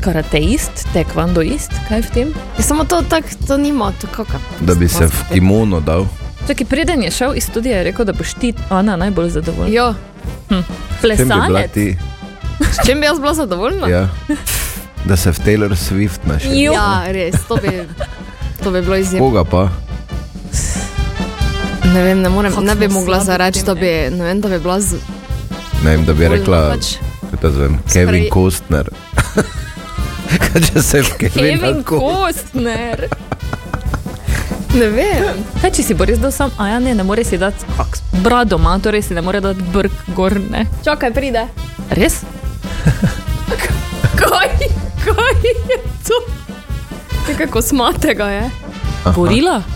karateist, 0.00 0.86
tekvandoist, 0.92 1.72
kaj 1.88 2.00
v 2.00 2.10
tem? 2.10 2.28
Ja, 2.56 2.62
samo 2.62 2.84
to, 2.84 3.02
tak, 3.02 3.24
to 3.46 3.56
nima, 3.56 3.92
to 3.92 4.06
kaka. 4.08 4.38
Da 4.60 4.74
bi 4.74 4.88
se 4.88 5.06
v 5.06 5.24
kimono 5.30 5.80
dal. 5.80 6.06
Čakaj, 6.46 6.66
preden 6.66 7.02
je 7.02 7.10
šel 7.10 7.36
iz 7.36 7.44
studija, 7.44 7.76
je 7.76 7.84
rekel, 7.84 8.04
da 8.04 8.12
boš 8.12 8.34
ti, 8.34 8.54
Ana, 8.70 8.96
najbolj 8.96 9.30
zadovoljna. 9.30 9.74
Jo, 9.74 9.94
Čem 10.48 10.64
bi 11.10 11.24
bila 11.24 11.38
Plesalec. 11.40 11.70
ti? 11.72 11.96
s 12.62 12.86
čim 12.86 13.00
bi 13.00 13.06
jaz 13.06 13.18
bila 13.18 13.34
zadovoljna? 13.34 13.88
Ja. 13.88 14.08
Da 15.04 15.16
se 15.16 15.30
v 15.30 15.38
Taylor 15.38 15.70
Swift. 15.72 16.20
Jo. 16.54 16.72
ja 16.72 17.04
res, 17.08 17.34
to 17.48 17.56
bi, 17.56 17.84
to 18.64 18.70
bi 18.70 18.82
bilo 18.82 18.96
izjemno. 18.96 19.26
Koga 19.26 19.44
pa? 19.44 19.68
Ne 21.84 22.02
vem, 22.02 22.20
ne, 22.20 22.28
morem, 22.28 22.52
Kako 22.52 22.64
ne 22.64 22.74
bi 22.74 22.88
mogla 22.88 23.20
zareči, 23.20 23.62
da 23.64 23.74
bi, 23.74 23.86
ne 24.10 24.24
vem, 24.24 24.40
da 24.40 24.48
bi 24.48 24.58
bila 24.58 24.80
z, 24.80 24.96
Ne 25.84 25.90
vem, 25.90 26.04
da 26.04 26.12
bi 26.12 26.28
rekla. 26.28 26.70
pač, 26.70 26.96
Kaj 27.30 27.40
to 27.40 27.50
zvem? 27.50 27.78
Kevin 27.92 28.14
Sprej- 28.14 28.30
Costner. 28.32 28.88
Kaj 30.44 30.60
če 30.68 30.82
se 30.82 31.00
v 31.02 31.10
Kevin 31.22 31.58
Kevin 31.58 31.82
Kostner. 31.86 33.08
ne 34.74 34.88
vem. 34.92 35.38
Kaj 35.62 35.70
če 35.78 35.82
si 35.86 35.94
bo 35.96 36.04
res 36.08 36.20
dal 36.22 36.32
sam, 36.34 36.52
a 36.60 36.68
ja 36.74 36.78
ne, 36.82 36.92
ne 36.94 37.04
more 37.06 37.24
si 37.24 37.38
dati 37.40 37.64
kak, 37.76 37.98
brado, 38.24 38.58
ima, 38.60 38.76
torej 38.82 39.02
si 39.08 39.16
ne 39.16 39.22
more 39.24 39.40
dati 39.40 39.64
brk 39.74 40.12
gor, 40.16 40.36
ne. 40.50 40.66
Čakaj, 40.84 41.12
pride. 41.16 41.46
Res? 41.96 42.20
Kaj, 44.18 44.50
kaj 45.04 45.34
je 45.46 45.76
to? 46.04 46.16
Nekako 47.28 47.62
smatega 47.62 48.26
je. 48.34 48.44
Gorila? 49.14 49.62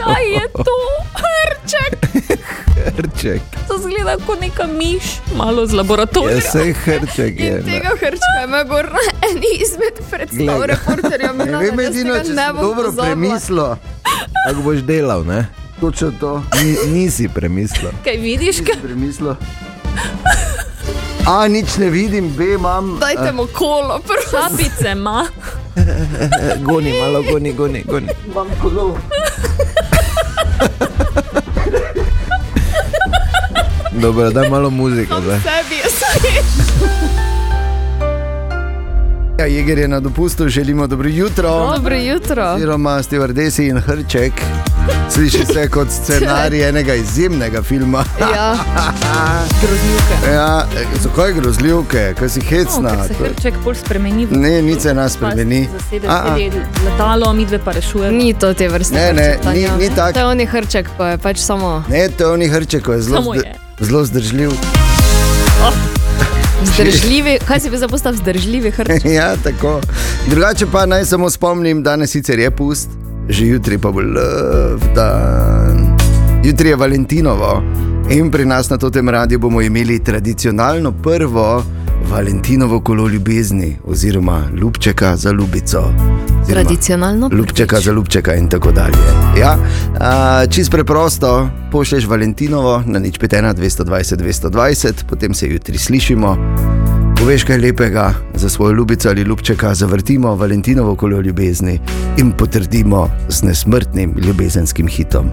Kaj 0.00 0.24
je 0.34 0.44
to? 0.54 0.76
Hrček. 1.20 2.19
Hrček. 2.88 3.40
To 3.68 3.78
zgleda 3.78 4.16
kot 4.26 4.40
neka 4.40 4.66
miš, 4.66 5.02
malo 5.36 5.66
z 5.66 5.72
Ja, 5.72 5.76
laboratorija. 5.76 6.40
sej 6.42 6.72
hrček 6.74 7.40
je. 7.40 7.46
In 7.48 7.54
ne. 7.56 7.62
tega 7.62 7.88
hrčka 7.96 8.44
ima 8.44 8.64
gor 8.64 8.84
na 8.86 8.98
eni 9.26 9.46
izmed 9.58 10.10
predstav 10.10 10.64
reporterja. 10.64 11.32
Ne 11.32 11.44
vem, 11.58 11.80
edino, 11.80 12.14
če 12.16 12.24
si 12.24 12.32
dobro 12.60 12.92
premislil. 12.92 13.64
Kako 14.46 14.62
boš 14.62 14.78
delal, 14.78 15.24
ne? 15.24 15.46
Točno 15.80 16.12
to. 16.20 16.42
Ni, 16.54 16.76
nisi 16.92 17.28
premislil. 17.28 17.90
Kaj 18.04 18.16
vidiš, 18.16 18.56
kaj? 18.60 18.74
Premislil. 18.82 19.34
A, 21.26 21.48
nič 21.48 21.76
ne 21.76 21.88
vidim, 21.88 22.36
B 22.36 22.44
imam. 22.54 22.98
Dajte 23.00 23.32
mu 23.32 23.46
kolo, 23.46 23.98
prosim. 23.98 24.30
Šapice 24.30 24.90
ima. 24.92 25.26
Goni, 26.60 27.00
malo 27.00 27.22
goni, 27.22 27.52
goni, 27.52 27.84
goni. 27.86 28.08
Imam 28.26 28.46
kolo. 28.62 28.98
Dobro, 34.00 34.30
daj 34.30 34.48
malo 34.48 34.70
muzike 34.70 35.14
zdaj. 35.16 35.38
Sebi 35.38 35.74
je 35.76 35.90
smeš. 35.90 36.80
Ja, 39.38 39.46
Jeger 39.46 39.78
je 39.78 39.88
na 39.88 40.00
dopustu, 40.00 40.48
želimo 40.48 40.86
dobro 40.86 41.08
jutro. 41.08 41.72
Dobro 41.74 41.96
jutro. 41.96 42.44
Oziroma, 42.46 43.02
stevardesi 43.02 43.66
in 43.66 43.78
hrček. 43.78 44.32
Sliši 45.10 45.46
se 45.46 45.68
kot 45.68 45.88
scenarij 45.92 46.64
enega 46.68 46.94
izjemnega 46.94 47.62
filma. 47.62 48.04
Ja, 48.20 48.56
Grozljivke. 49.60 50.32
Ja, 50.32 50.66
zakaj 50.96 51.32
grozljivke, 51.32 52.14
kaj 52.18 52.28
si 52.28 52.40
hecna? 52.40 52.92
No, 52.92 53.04
se 53.06 53.14
hrček 53.16 53.54
bolj 53.64 53.74
spremeni. 53.76 54.26
v 54.26 54.32
Ne, 54.32 54.62
nič 54.62 54.80
se 54.80 54.94
nas 54.94 55.12
spremeni. 55.12 55.68
Zasede 55.72 56.08
A, 56.08 56.12
a. 56.12 56.36
letalo, 56.84 57.32
midve 57.32 57.58
pa 57.58 57.72
rešujemo. 57.72 58.18
ni 58.18 58.34
to 58.34 58.54
te 58.54 58.68
vrste. 58.68 58.94
Ne, 58.94 59.12
ne, 59.12 59.22
hrček, 59.28 59.44
ni- 59.46 59.66
Tanja. 59.66 59.76
ni 59.78 59.90
tak. 59.90 60.12
To 60.12 60.18
je 60.18 60.26
oni 60.26 60.46
hrček, 60.46 60.88
pa 60.98 61.08
je 61.08 61.18
pač 61.18 61.38
samo 61.38 61.84
Ne, 61.88 62.08
to 62.08 62.24
je 62.24 62.30
oni 62.30 62.48
hrček, 62.48 62.82
ko 62.82 62.92
je 62.92 63.02
zelo, 63.02 63.16
Samo 63.16 63.34
je. 63.34 63.54
Zelo 63.80 64.04
zdržljiv. 64.04 64.50
vzdržljivi. 66.62 67.38
Kaj 67.48 67.60
si 67.60 67.70
bi 67.70 67.78
zapostal 67.78 68.12
vzdržljivi 68.12 68.70
hrček? 68.70 69.04
ja, 69.20 69.36
tako. 69.36 69.80
Drugače 70.30 70.66
pa 70.72 70.86
naj 70.86 71.04
samo 71.04 71.30
spomnim, 71.30 71.82
danes 71.82 72.10
sicer 72.10 72.38
je 72.38 72.50
pust, 72.50 72.88
že 73.28 73.46
jutri 73.46 73.78
pa 73.78 73.90
bo 73.90 74.00
lov 74.00 74.80
dan. 74.94 75.96
Jutri 76.44 76.68
je 76.68 76.76
Valentinovo 76.76 77.62
in 78.10 78.30
pri 78.30 78.44
nas 78.44 78.70
na 78.70 78.78
tem 78.78 79.08
radiju 79.08 79.38
bomo 79.38 79.60
imeli 79.60 80.04
tradicionalno 80.04 80.92
prvo 80.92 81.64
Valentinovo 82.10 82.80
kolo 82.80 83.08
ljubezni 83.08 83.76
oziroma 83.84 84.42
ljubčeka 84.60 85.16
za 85.16 85.30
ljubico. 85.30 85.78
oziroma 85.78 86.48
Tradicionalno. 86.48 87.30
Ljubčeka 87.32 87.80
za 87.80 87.92
ljubčeka 87.92 88.34
in 88.34 88.48
tako 88.48 88.72
dalje. 88.72 88.96
Ja, 89.40 89.58
a, 90.00 90.46
čist 90.46 90.70
preprosto, 90.70 91.50
pošlješ 91.72 92.06
Valentinovo 92.06 92.82
na 92.86 92.98
nič 92.98 93.18
5, 93.18 93.54
220, 93.54 94.16
220, 94.16 94.92
potem 95.08 95.34
se 95.34 95.48
jutri 95.48 95.78
slišimo. 95.78 96.36
Poveš 97.18 97.44
kaj 97.44 97.58
lepega 97.58 98.14
za 98.34 98.48
svojo 98.48 98.72
ljubico 98.72 99.08
ali 99.08 99.22
ljubčeka, 99.22 99.74
zavrtimo 99.74 100.34
Valentinovo 100.34 100.96
kolo 100.96 101.20
ljubezni 101.20 101.80
in 102.16 102.32
potrdimo 102.32 103.10
z 103.28 103.42
nesmrtnim 103.42 104.14
ljubezenskim 104.18 104.88
hitom. 104.88 105.30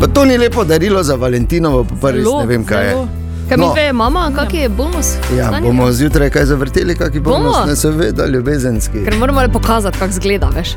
Pa 0.00 0.06
to 0.06 0.24
ni 0.24 0.38
lepo 0.38 0.64
darilo 0.64 1.02
za 1.02 1.14
Valentinovo, 1.14 1.86
pa 2.00 2.10
res 2.10 2.22
Zelo, 2.22 2.40
ne 2.40 2.46
vem 2.46 2.64
kaj 2.64 2.88
je. 2.88 3.23
Kaj 3.48 3.56
mi 3.56 3.64
No. 3.64 3.72
dve, 3.72 3.92
mama, 3.94 4.32
kak 4.36 4.54
je 4.54 4.68
bonus? 4.70 5.06
Ja, 5.30 5.50
Tanja? 5.50 5.60
bomo 5.62 5.92
zjutraj 5.92 6.30
kaj 6.30 6.44
zavrteli, 6.44 6.94
kakšni 6.94 7.20
bomo, 7.20 7.38
Bomo? 7.38 7.64
ne 7.66 7.76
seveda, 7.76 8.26
ljubezenski. 8.26 9.04
Ker 9.04 9.16
moramo 9.16 9.40
le 9.40 9.48
pokazati, 9.48 9.98
kako 9.98 10.12
zgleda, 10.12 10.48
veš. 10.48 10.68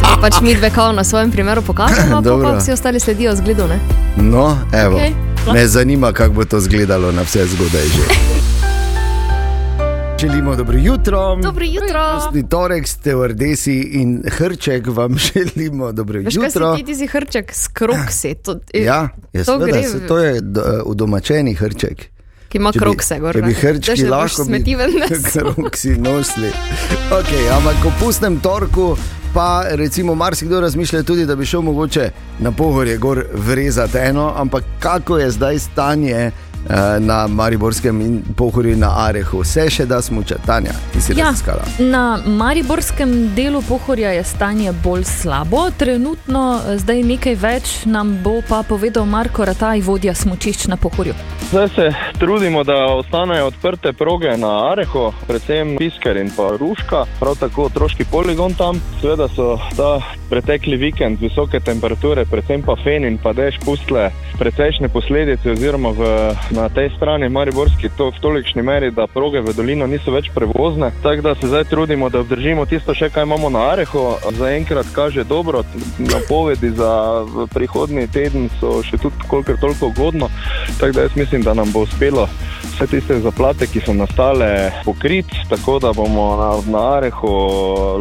Da 0.00 0.16
pač 0.20 0.40
mi 0.40 0.54
dve 0.54 0.70
kao 0.70 0.92
na 0.92 1.04
svojem 1.04 1.30
primeru 1.30 1.62
pokažemo, 1.62 2.22
pa 2.24 2.38
pa 2.42 2.56
vsi 2.58 2.72
ostali 2.72 3.00
sledijo 3.00 3.36
zgledu, 3.36 3.62
ne? 3.64 3.78
No, 4.18 4.58
evo. 4.74 4.96
Okay. 4.96 5.12
Me 5.48 5.66
zanima, 5.66 6.12
kako 6.12 6.32
bo 6.32 6.44
to 6.44 6.58
izgledalo 6.58 7.12
na 7.12 7.22
vse 7.22 7.46
zgodaj 7.46 7.82
že. 7.84 8.02
Želimo 10.22 10.56
dobro 10.56 10.78
jutro. 10.78 11.36
Dobro 11.36 11.64
jutro. 11.66 12.00
Pustni 12.16 12.48
torek, 12.48 12.88
stevardesi 12.88 13.74
in 13.82 14.22
hrček 14.28 14.86
vam 14.86 15.16
želimo 15.26 15.92
dobro 15.92 16.20
Veš, 16.20 16.36
kaj 16.36 16.44
jutro. 16.46 16.76
si 16.76 16.80
ti, 16.80 16.86
ti 16.86 16.94
si 16.94 17.06
hrček 17.06 17.52
s 17.52 17.68
kroksi, 17.68 18.34
to, 18.34 18.56
Ja, 18.74 19.08
je, 19.32 19.44
to 19.44 19.52
seveda, 19.52 19.66
gre, 19.68 19.82
se, 19.82 20.06
to 20.06 20.18
je 20.18 20.36
eh, 20.36 20.40
udomačeni 20.84 21.54
hrček. 21.54 22.06
ki 22.48 22.58
ima 22.58 22.72
Če 22.72 22.78
bi- 22.78 22.80
krokse 22.80 23.18
gor. 23.18 23.34
Če 23.34 23.42
bi 23.42 23.54
hrčki 23.54 23.90
Veš, 23.90 24.00
da 24.00 24.10
lahko 24.10 24.44
smeti 24.44 24.74
ven 24.74 24.90
nesel. 25.00 25.54
kroksi 25.54 25.88
nosili. 25.90 26.50
Okay, 27.10 27.50
ampak 27.50 27.74
po 27.82 27.92
pustnem 28.00 28.36
torku 28.38 28.96
pa 29.34 29.46
recimo 29.70 30.14
marsikdo 30.14 30.60
razmišlja 30.60 31.02
tudi, 31.02 31.26
da 31.26 31.36
bi 31.36 31.46
šel 31.46 31.60
mogoče 31.62 32.10
na 32.38 32.52
pohorje 32.52 32.96
gor 32.98 33.24
vrezati 33.34 33.98
eno, 33.98 34.32
ampak 34.36 34.64
kako 34.78 35.18
je 35.18 35.30
zdaj 35.30 35.58
stanje 35.58 36.12
eh, 36.12 36.30
na 37.00 37.26
Mariborskem 37.26 38.00
in 38.00 38.22
pohorju 38.36 38.76
na 38.76 38.92
Arehu, 39.06 39.40
vse 39.42 39.70
še 39.70 39.86
da 39.86 40.02
smuča, 40.02 40.36
Tanja, 40.46 40.72
ti 40.92 41.00
si 41.00 41.12
Ja, 41.18 41.26
raziskala. 41.26 41.64
na 41.78 42.18
mariborskem 42.26 43.34
delu 43.34 43.62
pohorja 43.62 44.10
je 44.10 44.24
stanje 44.24 44.72
bolj 44.72 45.04
slabo. 45.04 45.70
Trenutno 45.76 46.60
eh, 46.66 46.78
zdaj 46.78 47.02
nekaj 47.02 47.34
več 47.34 47.84
nam 47.84 48.18
bo 48.22 48.40
pa 48.48 48.62
povedal 48.62 49.04
Marko 49.06 49.44
Rataj, 49.44 49.80
vodja 49.80 50.14
smočišč 50.14 50.66
na 50.66 50.76
pohorju. 50.76 51.14
Zdaj 51.50 51.68
se 51.68 51.88
trudimo, 52.18 52.64
da 52.64 52.76
ostanejo 52.86 53.46
odprte 53.46 53.92
proge 53.92 54.36
na 54.36 54.70
Areho, 54.72 55.12
predvsem 55.26 55.76
Pisker 55.78 56.16
in 56.16 56.30
pa 56.36 56.56
Ruška, 56.56 57.04
prav 57.20 57.36
tako 57.40 57.64
otroški 57.64 58.04
poligon 58.04 58.54
tam. 58.54 58.80
Seveda 59.00 59.28
so 59.28 59.58
ta 59.76 60.00
pretekli 60.30 60.76
vikend 60.76 61.20
visoke 61.20 61.60
temperature, 61.60 62.24
predvsem 62.24 62.62
pa 62.62 62.76
fen 62.84 63.04
in 63.04 63.18
pa 63.18 63.32
dež 63.32 63.58
pustle 63.64 64.10
precejšnje 64.38 64.88
posledice 64.88 65.50
oziroma 65.52 65.90
v, 65.92 66.08
na 66.52 66.68
tej 66.68 66.90
strani 66.96 67.28
Mariborski 67.28 67.88
to 67.96 68.10
v 68.10 68.20
tolikšni 68.20 68.62
meri, 68.62 68.90
da 68.90 69.06
proge 69.06 69.40
v 69.40 69.54
dolino 69.56 69.86
niso 69.86 70.12
več 70.12 70.30
prevozne. 70.34 70.92
Tako 71.02 71.22
da 71.22 71.34
se 71.34 71.48
zdaj 71.48 71.64
trudimo, 71.64 72.08
da 72.12 72.20
obdržimo 72.20 72.66
tisto 72.66 72.94
še, 72.94 73.10
kaj 73.10 73.24
imamo 73.24 73.50
na 73.50 73.72
Areho. 73.72 74.18
Zaenkrat 74.38 74.86
kaže 74.92 75.24
dobro, 75.24 75.64
napovedi 75.98 76.70
za 76.76 77.24
prihodnji 77.54 78.06
teden 78.12 78.50
so 78.60 78.82
še 78.84 79.00
tudi 79.00 79.28
kolikor 79.28 79.56
toliko 79.60 79.92
ugodno. 79.92 80.28
Tako 80.78 80.92
da 80.92 81.08
jaz 81.08 81.16
mislim, 81.16 81.42
da 81.42 81.54
nam 81.54 81.72
bo 81.72 81.86
uspelo 81.88 82.28
vse 82.72 82.86
tiste 82.86 83.18
zaplate, 83.20 83.66
ki 83.66 83.80
so 83.84 83.94
nastale, 83.94 84.70
pokriti, 84.84 85.42
tako 85.48 85.78
da 85.78 85.92
bomo 85.92 86.36
na, 86.36 86.50
na 86.72 86.82
Arehu 86.96 87.32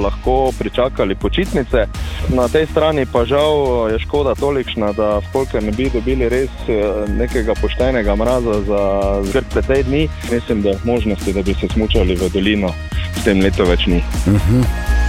lahko 0.01 0.51
pričakali 0.60 1.15
počitnice. 1.15 1.86
Na 2.29 2.48
tej 2.48 2.65
strani 2.65 3.05
pa 3.05 3.25
žal 3.25 3.89
je 3.91 4.00
škoda 4.00 4.36
tolikšna, 4.36 4.91
da 4.93 5.22
spolke 5.29 5.62
ne 5.62 5.72
bi 5.72 5.89
dobili 5.93 6.29
res 6.29 6.50
eh, 6.67 7.05
nekega 7.08 7.53
poštenega 7.62 8.15
mraza 8.15 8.40
za 8.41 8.81
zgrt 9.24 9.53
precej 9.53 9.83
dni. 9.83 10.07
Mislim, 10.31 10.62
da 10.62 10.77
možnosti, 10.83 11.33
da 11.33 11.41
bi 11.41 11.53
se 11.53 11.67
smučali 11.74 12.15
v 12.15 12.29
dolino, 12.33 12.74
s 13.19 13.24
tem 13.24 13.41
leto 13.41 13.65
več 13.65 13.86
ni. 13.88 14.03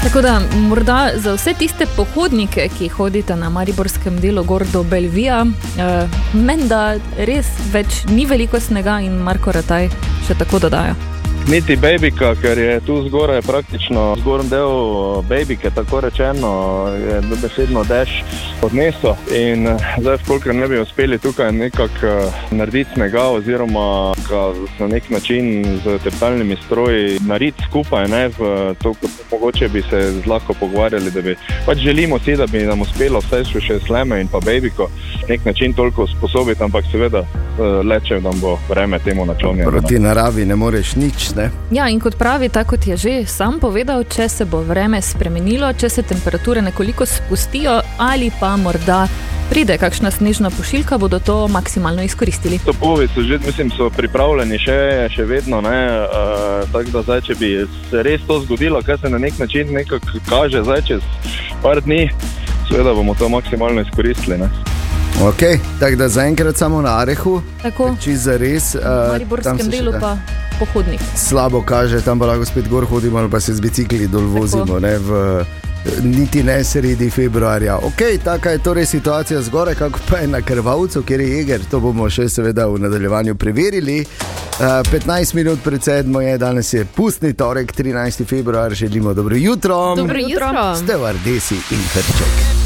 Tako 0.02 0.20
da 0.22 0.40
morda 0.68 1.10
za 1.16 1.34
vse 1.34 1.54
tiste 1.54 1.86
pohodnike, 1.96 2.68
ki 2.78 2.88
hodite 2.88 3.36
na 3.36 3.50
mariborskem 3.50 4.18
delu 4.20 4.44
gor 4.44 4.64
do 4.72 4.82
Belvija, 4.82 5.44
eh, 5.78 6.18
menda 6.34 6.98
res 7.16 7.46
več 7.72 8.04
ni 8.10 8.26
veliko 8.26 8.60
snega 8.60 9.00
in 9.00 9.22
Marko 9.22 9.52
Rataj 9.52 9.88
še 10.26 10.38
tako 10.38 10.58
dodaja. 10.66 11.11
Niti 11.48 11.76
babika, 11.76 12.34
ker 12.34 12.58
je 12.58 12.80
tu 12.80 13.08
zgoraj 13.08 13.42
praktično 13.42 14.14
zgornji 14.20 14.50
del 14.50 14.68
eh, 14.68 15.22
babike, 15.28 15.70
tako 15.74 16.00
rečeno, 16.00 16.50
je 17.08 17.20
dobesedno 17.20 17.82
dež 17.84 18.10
odnesel. 18.62 19.14
In 19.34 19.66
eh, 19.66 19.76
zdaj, 20.00 20.18
koliko 20.26 20.52
ne 20.52 20.68
bi 20.68 20.78
uspeli 20.78 21.18
tukaj 21.18 21.52
nekako 21.52 22.06
eh, 22.06 22.30
narediti 22.50 22.90
snega, 22.94 23.22
oziroma 23.22 24.12
ga 24.28 24.42
na 24.78 24.86
nek 24.86 25.10
način 25.10 25.64
z 25.84 25.98
tepalnimi 26.04 26.56
stroji 26.66 27.18
narediti 27.26 27.64
skupaj, 27.68 28.08
ne, 28.08 28.28
v 28.28 28.74
to, 28.82 28.94
mogoče 29.32 29.68
bi 29.68 29.82
se 29.82 30.22
lahko 30.26 30.54
pogovarjali, 30.54 31.10
da 31.10 31.22
bi 31.22 31.36
pač 31.66 31.78
želimo 31.78 32.18
si, 32.18 32.36
da 32.36 32.46
bi 32.46 32.62
nam 32.62 32.80
uspelo 32.80 33.18
vse 33.18 33.60
še 33.60 33.80
sleme 33.86 34.20
in 34.20 34.28
pa 34.28 34.40
babiko 34.40 34.90
nek 35.28 35.44
način 35.44 35.72
toliko 35.74 36.06
sposobiti, 36.06 36.62
ampak 36.62 36.84
seveda 36.92 37.26
leče, 37.58 38.20
da 38.20 38.30
bo 38.40 38.58
vreme 38.68 38.98
temu 38.98 39.26
naklonjeno. 39.26 39.70
Proti 39.70 39.98
naravi 39.98 40.44
ne 40.46 40.56
moreš 40.56 40.94
nič. 40.96 41.34
Ne? 41.36 41.50
Ja, 41.70 41.88
in 41.88 42.00
kot 42.00 42.18
pravi, 42.18 42.48
tako 42.48 42.72
kot 42.72 42.86
je 42.86 42.96
že 42.96 43.26
sam 43.26 43.58
povedal, 43.60 44.04
če 44.08 44.28
se 44.28 44.44
bo 44.48 44.62
vreme 44.64 45.02
spremenilo, 45.02 45.72
če 45.76 45.88
se 45.88 46.02
temperature 46.02 46.62
nekoliko 46.62 47.06
spustijo 47.06 47.80
ali 47.98 48.30
pa 48.40 48.56
morda 48.56 49.04
pride 49.50 49.76
kakšna 49.76 50.10
snežna 50.10 50.50
pošiljka, 50.50 50.96
bodo 50.98 51.18
to 51.18 51.48
maksimalno 51.48 52.02
izkoristili. 52.02 52.58
Topovi 52.64 53.08
so 53.12 53.20
že, 53.20 53.38
mislim, 53.46 53.70
so 53.76 53.90
pripravljeni 53.92 54.58
še, 54.58 54.78
še 55.12 55.28
vedno. 55.28 55.60
Uh, 55.60 56.64
tako 56.72 56.96
da 56.96 57.02
zdaj, 57.02 57.20
če 57.28 57.36
bi 57.36 57.50
se 57.90 58.02
res 58.02 58.24
to 58.26 58.40
zgodilo, 58.46 58.80
kar 58.82 58.96
se 58.98 59.12
na 59.12 59.20
nek 59.20 59.38
način 59.38 59.74
nekako 59.76 60.24
kaže 60.28 60.64
zdaj 60.64 60.86
čez 60.88 61.04
par 61.62 61.84
dni, 61.84 62.08
seveda 62.70 62.94
bomo 62.96 63.14
to 63.14 63.28
maksimalno 63.28 63.84
izkoristili. 63.84 64.40
Ne? 64.40 64.71
Ok, 65.20 65.42
tako 65.80 65.96
da 65.96 66.08
zaenkrat 66.08 66.56
samo 66.56 66.82
na 66.82 66.96
Arehu, 66.98 67.42
če 68.00 68.16
za 68.16 68.36
res. 68.36 68.74
V 68.74 69.08
mariborskem 69.12 69.68
delu 69.70 69.92
pa 70.00 70.16
pohodnik. 70.58 71.00
Slabo 71.16 71.62
kaže, 71.62 72.00
tam 72.00 72.18
pa 72.18 72.26
lahko 72.26 72.44
spet 72.44 72.68
gor 72.68 72.86
hodimo, 72.86 73.18
ali 73.18 73.30
pa 73.30 73.40
se 73.40 73.54
z 73.54 73.60
bicikli 73.60 74.08
dol 74.08 74.26
vozimo. 74.32 74.80
Ne, 74.80 74.98
v, 74.98 75.44
Niti 76.02 76.42
ne 76.42 76.64
sredi 76.64 77.10
februarja. 77.10 77.76
Ok, 77.76 78.02
taka 78.24 78.50
je 78.50 78.58
torej 78.58 78.86
situacija 78.86 79.42
zgoraj, 79.42 79.74
kako 79.74 79.98
pa 80.10 80.16
je 80.22 80.28
na 80.30 80.42
krvavcu, 80.42 81.02
kjer 81.02 81.20
je 81.20 81.30
jeger. 81.30 81.64
To 81.70 81.80
bomo 81.80 82.06
še 82.10 82.28
seveda 82.28 82.66
v 82.70 82.78
nadaljevanju 82.86 83.34
preverili. 83.34 84.00
Uh, 84.02 84.78
15 84.92 85.34
minut 85.34 85.58
pred 85.64 85.82
sedmo 85.82 86.20
je, 86.20 86.38
danes 86.38 86.72
je 86.72 86.84
pustni 86.84 87.32
torek, 87.34 87.74
13. 87.74 88.26
februar, 88.26 88.74
želimo 88.74 89.14
dobro 89.14 89.36
jutro. 89.36 89.94
Dobro 89.96 90.18
jutro. 90.18 90.74
Ste 90.76 90.96
v 90.96 91.04
Ardesi 91.04 91.58
in 91.70 91.86
Hrček. 91.94 92.61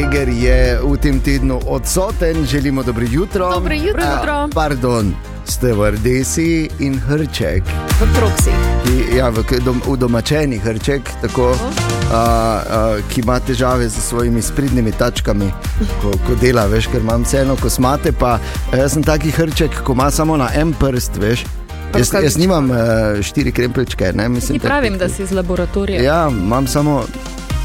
Jeger 0.00 0.28
je 0.28 0.78
v 0.82 0.96
tem 0.96 1.20
tednu 1.20 1.60
odsoten, 1.66 2.44
želimo 2.46 2.82
dobro 2.82 3.04
jutro. 3.10 3.50
Dobro 3.50 3.74
jutro. 3.74 4.32
A, 4.32 4.48
pardon, 4.54 5.12
ste 5.44 5.72
v 5.72 5.90
Rdesi 5.90 6.68
in 6.78 6.96
Hrček. 6.96 7.62
V 8.00 8.08
proksi. 8.16 8.50
Ki, 8.84 9.16
ja, 9.16 9.28
v, 9.28 9.44
dom, 9.60 9.82
v 9.84 9.96
domačeni 10.00 10.56
Hrček, 10.56 11.04
tako, 11.20 11.52
a, 11.52 12.16
a, 12.16 12.96
ki 13.12 13.20
ima 13.20 13.36
težave 13.44 13.88
z 13.88 14.00
svojimi 14.00 14.42
spridnimi 14.42 14.92
tačkami, 14.92 15.52
ko, 16.00 16.16
ko 16.26 16.32
dela, 16.40 16.64
veš, 16.64 16.88
ker 16.88 17.04
imam 17.04 17.20
vseeno 17.28 17.60
kosmate. 17.60 18.16
Pa, 18.16 18.38
jaz 18.72 18.96
sem 18.96 19.04
taki 19.04 19.30
Hrček, 19.36 19.84
ko 19.84 19.92
ima 19.92 20.08
samo 20.10 20.36
na 20.40 20.48
en 20.56 20.72
prst, 20.72 21.20
veš. 21.20 21.44
Jaz, 21.92 22.08
jaz 22.22 22.40
nimam 22.40 22.70
uh, 22.70 22.78
štiri 23.20 23.52
krempličke. 23.52 24.14
Ne, 24.16 24.28
mislim, 24.28 24.56
Ti 24.58 24.64
pravim, 24.64 24.96
da 24.98 25.08
si 25.08 25.22
iz 25.22 25.32
laboratorija. 25.32 26.02
Ja, 26.02 26.30
imam 26.32 26.66
samo 26.66 27.04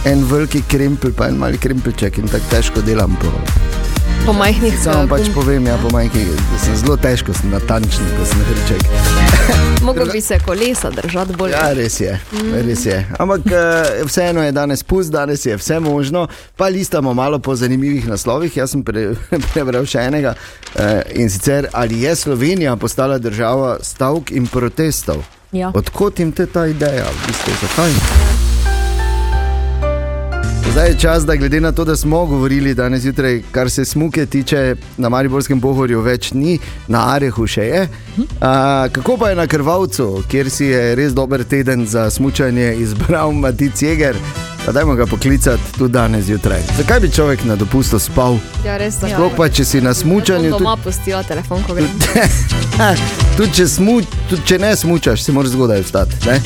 en 0.05 0.25
veliki 0.29 0.61
krempel, 0.67 1.13
pa 1.17 1.27
en 1.27 1.37
mali 1.41 1.57
krempelček 1.57 2.17
in 2.21 2.27
tako 2.29 2.51
težko 2.51 2.81
delam. 2.85 3.17
Po, 3.21 3.31
Po 4.25 4.33
majhnih 4.33 4.73
samo 4.81 5.05
pač 5.05 5.27
povem, 5.33 5.67
ja, 5.69 5.75
po 5.77 5.89
majhnih, 5.93 6.31
da 6.49 6.57
sem 6.57 6.73
zelo 6.81 6.95
težko, 6.97 7.33
sem 7.37 7.51
natančen, 7.53 8.07
ko 8.17 8.23
sem 8.25 8.39
hrček. 8.47 8.85
Mogoče 9.85 10.15
bi 10.15 10.21
se 10.21 10.39
kolesa 10.45 10.89
držati 10.89 11.35
bolj. 11.37 11.53
Ja, 11.53 11.67
res 11.77 11.99
je, 12.01 12.15
res 12.65 12.85
je. 12.89 12.97
Ampak 13.21 13.45
eh, 13.53 14.01
vseeno 14.09 14.41
je 14.41 14.55
danes 14.55 14.81
pust, 14.83 15.13
danes 15.13 15.45
je 15.45 15.57
vse 15.57 15.77
možno. 15.79 16.25
Pa 16.57 16.71
listamo 16.73 17.13
malo 17.13 17.37
po 17.39 17.53
zanimivih 17.55 18.07
naslovih. 18.09 18.57
Jaz 18.57 18.73
sem 18.73 18.81
pre, 18.83 19.11
prebral 19.53 19.85
še 19.85 20.07
enega 20.09 20.33
eh, 20.73 21.03
in 21.21 21.29
sicer 21.29 21.69
ali 21.73 22.01
je 22.01 22.15
Slovenija 22.15 22.73
postala 22.81 23.21
država 23.21 23.77
stavk 23.85 24.33
in 24.33 24.49
protestov. 24.49 25.21
Ja. 25.53 25.69
Odkot 25.69 26.19
jim 26.19 26.33
te 26.33 26.49
ta 26.49 26.65
ideja, 26.65 27.05
v 27.05 27.29
bistvu, 27.29 27.59
zakaj? 27.61 28.44
Zdaj 30.75 30.87
je 30.87 30.99
čas, 30.99 31.25
da 31.25 31.35
glede 31.35 31.61
na 31.61 31.71
to, 31.71 31.85
da 31.85 31.95
smo 31.95 32.25
govorili 32.25 32.73
danes 32.73 33.01
zjutraj, 33.01 33.41
kar 33.51 33.69
se 33.69 33.85
smuke 33.85 34.25
tiče, 34.25 34.75
na 34.97 35.09
Mariborskem 35.09 35.61
pohorju 35.61 36.01
več 36.01 36.31
ni, 36.31 36.59
na 36.87 37.13
Arehu 37.13 37.47
še 37.47 37.63
je. 37.63 37.87
A, 38.41 38.87
kako 38.91 39.15
pa 39.17 39.29
je 39.29 39.35
na 39.35 39.47
Krvavcu, 39.47 40.23
kjer 40.27 40.49
si 40.51 40.65
je 40.65 40.95
res 40.95 41.15
dober 41.15 41.43
teden 41.43 41.87
za 41.87 42.09
smučanje 42.09 42.75
izbral 42.75 43.31
Matic 43.31 43.81
Jeger? 43.81 44.19
Pa 44.65 44.75
dajmo 44.75 44.95
ga 44.99 45.05
poklicati 45.05 45.77
tudi 45.77 45.93
danes 45.93 46.25
zjutraj. 46.25 46.67
Zakaj 46.77 46.99
bi 46.99 47.11
človek 47.11 47.47
na 47.47 47.55
dopustu 47.55 47.99
spal? 47.99 48.35
Ja, 48.65 48.75
res 48.77 48.99
je. 48.99 49.15
Sploh 49.15 49.31
pa, 49.37 49.47
če 49.47 49.63
si 49.65 49.81
na 49.81 49.95
smučanju. 49.95 50.51
Bom 50.51 50.59
doma 50.59 50.77
pustijo 50.83 51.23
telefon, 51.23 51.63
ko 51.63 51.79
grem. 51.79 51.87
Tudi 53.37 53.51
če, 53.63 53.71
smu, 53.79 54.01
tudi 54.27 54.43
če 54.43 54.59
ne 54.59 54.75
smučaš, 54.75 55.23
si 55.23 55.31
moraš 55.31 55.55
zgodaj 55.55 55.87
vstati. 55.87 56.25
Ne? 56.27 56.41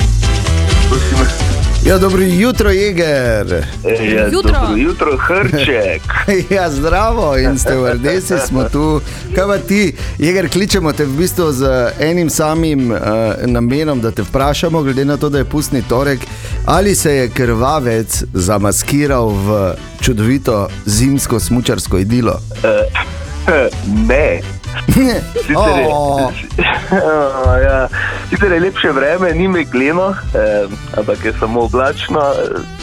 Ja, 1.90 1.98
dobro 1.98 2.22
jutro, 2.22 2.70
Jeger. 2.70 3.64
Ja, 3.84 4.26
Jutro. 4.32 4.52
Dobro 4.52 4.76
jutro, 4.76 5.16
Hrček. 5.16 6.02
Ja, 6.54 6.70
zdravo 6.70 7.38
in 7.38 7.58
ste 7.58 7.74
v 7.76 7.92
Rdesi, 7.92 8.34
smo 8.46 8.64
tu. 8.64 9.00
Kaj 9.34 9.46
pa 9.46 9.58
ti, 9.58 9.94
Jeger, 10.18 10.48
kličemo 10.48 10.92
te 10.92 11.04
v 11.04 11.16
bistvu 11.18 11.52
z 11.52 11.90
enim 12.00 12.30
samim 12.30 12.90
uh, 12.90 12.98
namenom, 13.46 14.00
da 14.00 14.10
te 14.10 14.22
vprašamo, 14.22 14.82
glede 14.82 15.04
na 15.04 15.16
to, 15.16 15.28
da 15.28 15.38
je 15.38 15.44
pustni 15.44 15.82
torek, 15.82 16.20
ali 16.66 16.94
se 16.94 17.14
je 17.14 17.28
krvavec 17.28 18.24
zamaskiral 18.34 19.28
v 19.28 19.74
čudovito 20.00 20.68
zimsko 20.86 21.40
smučarsko 21.40 21.98
idilo. 21.98 22.38
Ne. 24.08 24.59
Sicer 24.92 25.76
je, 25.78 25.86
Oh. 25.90 26.32
ja, 27.66 27.88
sicer 28.30 28.52
je 28.52 28.60
lepše 28.60 28.92
vreme, 28.92 29.32
ni 29.34 29.48
megleno, 29.48 30.10
eh, 30.34 30.66
ampak 30.98 31.24
je 31.24 31.32
samo 31.40 31.60
oblačno, 31.60 32.20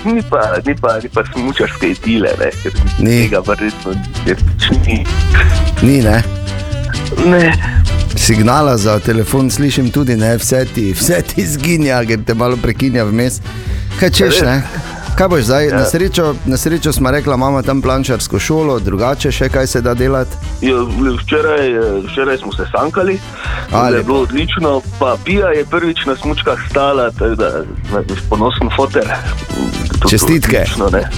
ni 0.05 0.21
pa, 0.29 0.57
ni 0.65 0.75
pa, 0.75 0.99
ni 1.03 1.09
pa 1.09 1.23
smučarske 1.33 1.89
idile, 1.89 2.29
ne, 2.39 2.51
ker 2.63 2.71
Ni. 2.99 3.29
tega 3.29 3.41
je 4.25 4.35
pač 4.35 4.69
ni. 4.85 5.05
Ni, 5.81 6.01
ne? 6.01 6.23
Ne. 7.25 7.53
Signala 8.15 8.77
za 8.77 8.99
telefon 8.99 9.51
slišim 9.51 9.91
tudi, 9.91 10.15
ne, 10.15 10.37
vse 10.37 10.65
ti, 10.75 10.93
vse 10.93 11.21
ti 11.21 11.45
zginja, 11.47 12.03
ker 12.05 12.23
te 12.25 12.33
malo 12.33 12.57
prekinja 12.57 13.03
vmes. 13.03 13.41
Kaj 13.99 14.09
češ, 14.09 14.41
ne? 14.41 14.61
Kaj 15.17 15.27
boš 15.27 15.43
zdaj? 15.43 15.67
Na 15.67 15.85
srečo, 15.85 16.35
na 16.45 16.57
srečo 16.57 16.91
smo 16.93 17.11
rekli, 17.11 17.33
imamo 17.33 17.61
tam 17.61 17.81
plančarsko 17.81 18.39
šolo, 18.39 18.79
drugače 18.79 19.31
še 19.31 19.49
kaj 19.49 19.67
se 19.67 19.81
da 19.81 19.93
delati. 19.93 20.37
Jo, 20.61 20.85
včeraj, 21.23 21.71
eh, 21.71 22.01
včeraj 22.05 22.37
smo 22.37 22.53
se 22.53 22.65
sankali, 22.71 23.19
je 23.97 24.03
bilo 24.03 24.19
odlično, 24.19 24.81
pa 24.99 25.17
Pija 25.25 25.49
je 25.49 25.65
prvič 25.65 26.05
na 26.05 26.15
smučkah 26.15 26.59
stala, 26.69 27.11
tako 27.11 27.35
da 27.35 27.45
je 27.45 27.65
ponosen 28.29 28.69
foter. 28.75 29.09
Bilo 29.99 30.09
Čestitke. 30.09 30.57
odlično, 30.57 30.89
ne. 30.89 31.09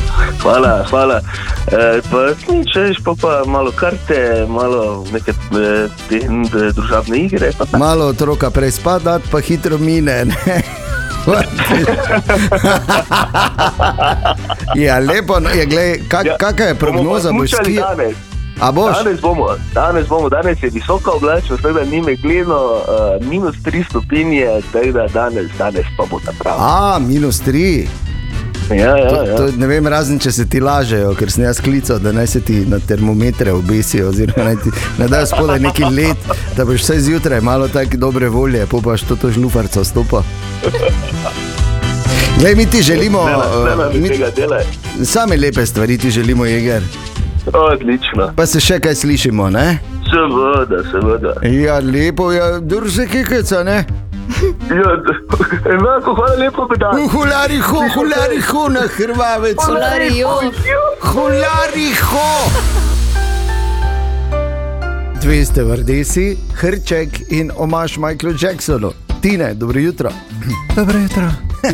Hvala, 0.42 0.86
hvala. 0.90 1.22
E, 1.68 2.02
pa 2.12 2.18
veš, 2.18 3.04
pa, 3.04 3.14
pa 3.22 3.44
malo 3.46 3.72
karte, 3.72 4.46
malo 4.48 5.06
neke 5.12 5.32
e, 5.32 5.88
te, 6.10 6.16
e, 6.16 6.72
družabne 6.72 7.18
igre. 7.18 7.52
Pa, 7.58 7.66
tako. 7.66 7.78
Malo 7.78 8.06
otroka 8.06 8.50
prej 8.50 8.72
spadati, 8.72 9.28
pa 9.32 9.40
hitro 9.40 9.78
mine. 9.78 10.26
Ne? 10.26 10.89
ja, 14.86 15.00
lepo, 15.00 15.40
no, 15.40 15.50
je, 15.50 15.66
glej, 15.66 16.02
kak, 16.08 16.26
Ja, 16.26 16.38
kakšna 16.38 16.66
je 16.66 16.76
prognoza? 16.76 17.32
Boš 17.32 17.52
ski... 17.52 17.74
danes. 17.74 18.16
Danes 18.60 19.22
bomo, 19.22 19.48
danes 19.74 20.08
bomo, 20.08 20.30
danes 20.30 20.64
je 20.64 20.70
visoka 20.70 21.12
oblačnost, 21.12 21.62
tako 21.62 21.74
da 21.74 21.86
ni 21.86 22.02
megleno, 22.02 22.58
uh, 22.58 23.28
minus 23.28 23.56
3 23.56 23.90
stopinje, 23.90 24.48
tako 24.74 24.92
da 24.92 25.08
danes, 25.08 25.52
danes 25.58 25.86
pa 25.98 26.04
bo 26.12 26.20
ta 26.26 26.32
prav. 26.40 26.56
A, 26.60 27.00
minus 27.00 27.40
tri. 27.40 27.88
Ja, 28.76 28.98
ja, 28.98 29.10
To, 29.10 29.16
ja. 29.24 29.38
to, 29.38 29.48
ne 29.58 29.68
vem, 29.68 29.88
razen 29.88 30.20
če 30.20 30.32
se 30.32 30.46
ti 30.46 30.60
lažejo, 30.60 31.16
ker 31.16 31.32
sem 31.32 31.44
jaz 31.44 31.58
klical, 31.60 32.00
da 32.00 32.12
naj 32.12 32.28
se 32.28 32.42
ti 32.42 32.60
na 32.66 32.80
termometre 32.80 33.52
obesijo, 33.52 34.10
oziroma 34.10 34.44
naj 34.46 34.56
ti 34.56 34.70
naj 34.98 35.08
dajo 35.08 35.26
spodaj 35.26 35.60
neki 35.60 35.84
led, 35.86 36.18
da 36.58 36.66
boš 36.66 36.82
vse 36.82 37.00
zjutraj 37.02 37.42
malo 37.42 37.68
tako 37.68 37.98
dobre 37.98 38.30
volje, 38.30 38.66
pa 38.66 38.78
boš 38.80 39.02
to, 39.04 39.16
to 39.16 39.32
žlufarco 39.32 39.84
stopa. 39.84 40.22
Glej, 42.40 42.56
mi 42.56 42.66
ti 42.66 42.82
želimo, 42.82 43.26
Ne, 43.26 43.32
ne, 43.32 43.76
ne, 43.76 43.94
ne, 43.94 44.00
mi, 44.00 44.10
tega 44.10 44.30
delaj. 44.30 44.64
same 45.04 45.38
lepe 45.38 45.66
stvari 45.66 45.98
ti 45.98 46.12
želimo, 46.12 46.46
Jeger. 46.46 46.84
Odlično. 47.54 48.32
Pa 48.36 48.46
se 48.46 48.60
še 48.60 48.80
kaj 48.80 48.96
slišimo, 48.96 49.50
ne? 49.50 49.80
Seveda, 50.06 50.84
seveda. 50.92 51.34
Ja, 51.44 51.80
lepo 51.80 52.32
je, 52.32 52.60
drži 52.62 53.08
kikica, 53.08 53.64
ne? 53.64 53.84
Ja, 54.70 54.90
enako, 55.74 56.14
hvala 56.14 56.36
lepa, 56.36 56.68
da 56.78 56.92
Hulariho, 57.12 57.78
hulariho 57.96 58.70
na 58.70 58.82
Hrvavec. 58.88 59.58
Hularijo. 59.66 60.30
Hulariho. 61.04 62.30
Dve 65.22 65.46
ste 65.46 65.64
vrdesi, 65.64 66.38
Hrček 66.56 67.10
in 67.30 67.52
omaš 67.58 67.98
Michaelu 67.98 68.36
Jacksonu. 68.42 68.92
Tine, 69.22 69.54
dobro 69.54 69.80
jutro. 69.80 70.10
Dobro 70.76 71.00
jutro. 71.00 71.24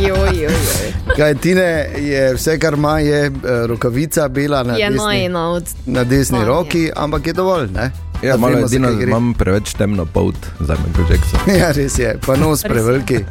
Joj, 0.00 0.08
joj, 0.32 0.42
joj. 0.42 0.92
Kaj 1.16 1.34
Tine 1.34 1.62
je 1.96 2.34
vse, 2.34 2.58
kar 2.58 2.74
ima, 2.74 2.98
je 2.98 3.26
eh, 3.26 3.30
rokavica 3.66 4.28
bela 4.28 4.62
na 4.62 4.74
Je 4.74 4.90
desni, 4.90 5.06
najna 5.06 5.48
od. 5.48 5.64
na 5.86 6.04
desni 6.04 6.38
Manje. 6.38 6.48
roki, 6.48 6.90
ampak 6.96 7.26
je 7.26 7.32
dovolj. 7.32 7.68
Ne? 7.70 7.90
Ja, 8.22 8.36
malo 8.36 8.54
vemo, 8.54 8.66
edino, 8.66 8.88
kaj 8.88 9.02
imam 9.02 9.34
preveč 9.34 9.74
temno 9.74 10.04
polt 10.06 10.36
za 10.60 10.76
Michael 10.76 11.06
Jackson. 11.10 11.40
Ja, 11.60 11.72
res 11.72 11.98
je, 11.98 12.18
pa 12.26 12.36
nos 12.36 12.62
preveliki. 12.62 13.24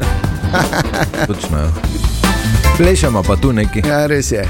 Točno. 1.28 1.58
ja. 1.60 1.69
Plešamo 2.78 3.24
pa 3.24 3.36
tu 3.36 3.54
neki. 3.54 3.82
Ja, 3.82 4.06
res 4.08 4.32
je. 4.32 4.46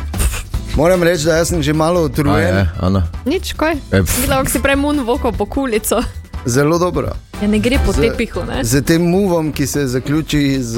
Moram 0.75 1.03
reči, 1.03 1.25
da 1.25 1.45
sem 1.45 1.61
že 1.61 1.73
malo 1.73 1.99
A 1.99 2.03
utrujen. 2.03 2.55
je, 2.55 2.69
Ana. 2.79 3.07
Nič, 3.25 3.53
kaj? 3.53 3.73
E. 3.91 4.01
Videla, 4.01 4.37
kako 4.37 4.49
si 4.49 4.59
prej 4.59 4.75
mun 4.75 4.99
voko 5.01 5.31
po 5.31 5.45
kulico. 5.45 6.01
Zelo 6.45 6.79
dobro. 6.79 7.13
Ja, 7.41 7.47
ne 7.47 7.59
gre 7.59 7.77
po 7.85 7.93
Z- 7.93 8.01
tepihu, 8.01 8.43
ne? 8.43 8.63
Z 8.63 8.81
tem 8.81 9.01
muvom, 9.01 9.51
ki 9.51 9.67
se 9.67 9.87
zaključi 9.87 10.57
z. 10.59 10.75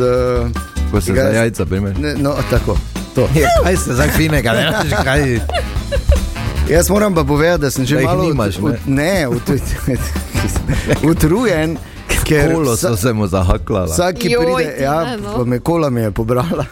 Ko 0.92 1.02
se 1.02 1.08
Tega 1.08 1.24
za 1.24 1.30
jajca 1.32 1.66
primeš. 1.66 1.98
Ne, 1.98 2.14
no, 2.16 2.36
tako. 2.50 2.78
To. 3.16 3.30
Kaj 3.64 3.78
se 3.78 3.94
za 3.94 4.04
finega, 4.10 4.52
ne 4.52 4.64
veš 4.74 4.94
kaj? 5.04 5.40
Jaz 6.70 6.90
moram 6.90 7.16
pa 7.16 7.24
povedati, 7.24 7.62
da 7.62 7.72
sem 7.72 7.86
že 7.86 7.96
Da 7.96 8.02
malo 8.02 8.24
nimaš, 8.24 8.58
ne? 8.58 8.64
ut, 8.64 8.76
ne, 8.86 9.28
ut, 9.28 9.42
utrujen, 11.10 11.78
ker 12.24 12.54
Kolo 12.54 12.78
so 12.78 12.98
se 12.98 13.14
mu 13.14 13.28
zahaklala. 13.28 13.86
Vsak, 13.86 14.16
ki 14.16 14.32
Joj, 14.32 14.46
pride, 14.46 14.84
ja, 14.84 15.04
ne, 15.06 15.18
no. 15.18 15.38
pa 15.38 15.44
me 15.44 15.60
kola 15.60 15.90
mi 15.90 16.02
je 16.02 16.12
pobrala. 16.12 16.66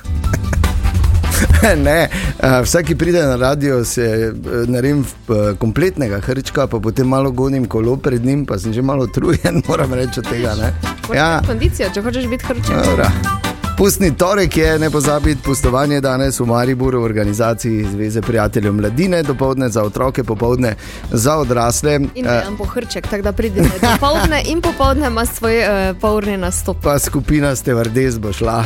ne, 1.85 2.09
uh, 2.43 2.63
vsak, 2.63 2.85
ki 2.85 2.95
pride 2.95 3.21
na 3.21 3.35
radio, 3.35 3.85
se 3.85 4.33
uh, 4.33 4.69
naredim 4.69 4.99
uh, 4.99 5.57
kompletnega 5.59 6.19
hrčka, 6.19 6.67
pa 6.67 6.79
potem 6.79 7.07
malo 7.07 7.31
gonim 7.31 7.65
kolo 7.65 7.97
pred 7.97 8.25
njim, 8.25 8.45
pa 8.45 8.57
sem 8.59 8.73
že 8.73 8.81
malo 8.81 9.03
utrujen, 9.03 9.61
moram 9.69 9.93
reči 9.93 10.19
od 10.19 10.29
tega. 10.29 10.55
Ne? 10.55 10.73
Ja. 11.15 11.41
Kondicijo, 11.47 11.93
če 11.93 12.01
hočeš 12.01 12.27
biti 12.27 12.45
hrček. 12.45 12.85
Dobra. 12.85 13.52
Pustni 13.83 14.15
torek 14.15 14.57
je, 14.57 14.79
ne 14.79 14.89
pozabiti, 14.89 15.41
pustovanje 15.43 16.01
danes 16.01 16.39
v 16.39 16.45
Mariboru 16.45 17.01
v 17.01 17.03
organizaciji 17.03 17.85
Zveze 17.91 18.21
prijateljev 18.21 18.73
mladine, 18.73 19.23
dopoledne 19.23 19.69
za 19.69 19.83
otroke, 19.83 20.23
popoldne 20.23 20.75
za 21.11 21.35
odrasle. 21.37 21.95
In 21.95 22.25
Eh, 22.25 22.29
dejan 22.29 22.57
po 22.57 22.65
hrček, 22.65 23.07
tako 23.07 23.23
da 23.23 23.31
pridete 23.31 23.69
popoldne 23.81 24.43
in 24.45 24.61
popoldne 24.61 25.07
ima 25.07 25.25
svoj 25.25 25.57
uh, 25.57 25.97
polni 26.01 26.37
nastop. 26.37 26.77
Pa 26.83 26.99
skupina 26.99 27.55
Stevardes 27.55 28.19
bo 28.19 28.33
šla. 28.33 28.63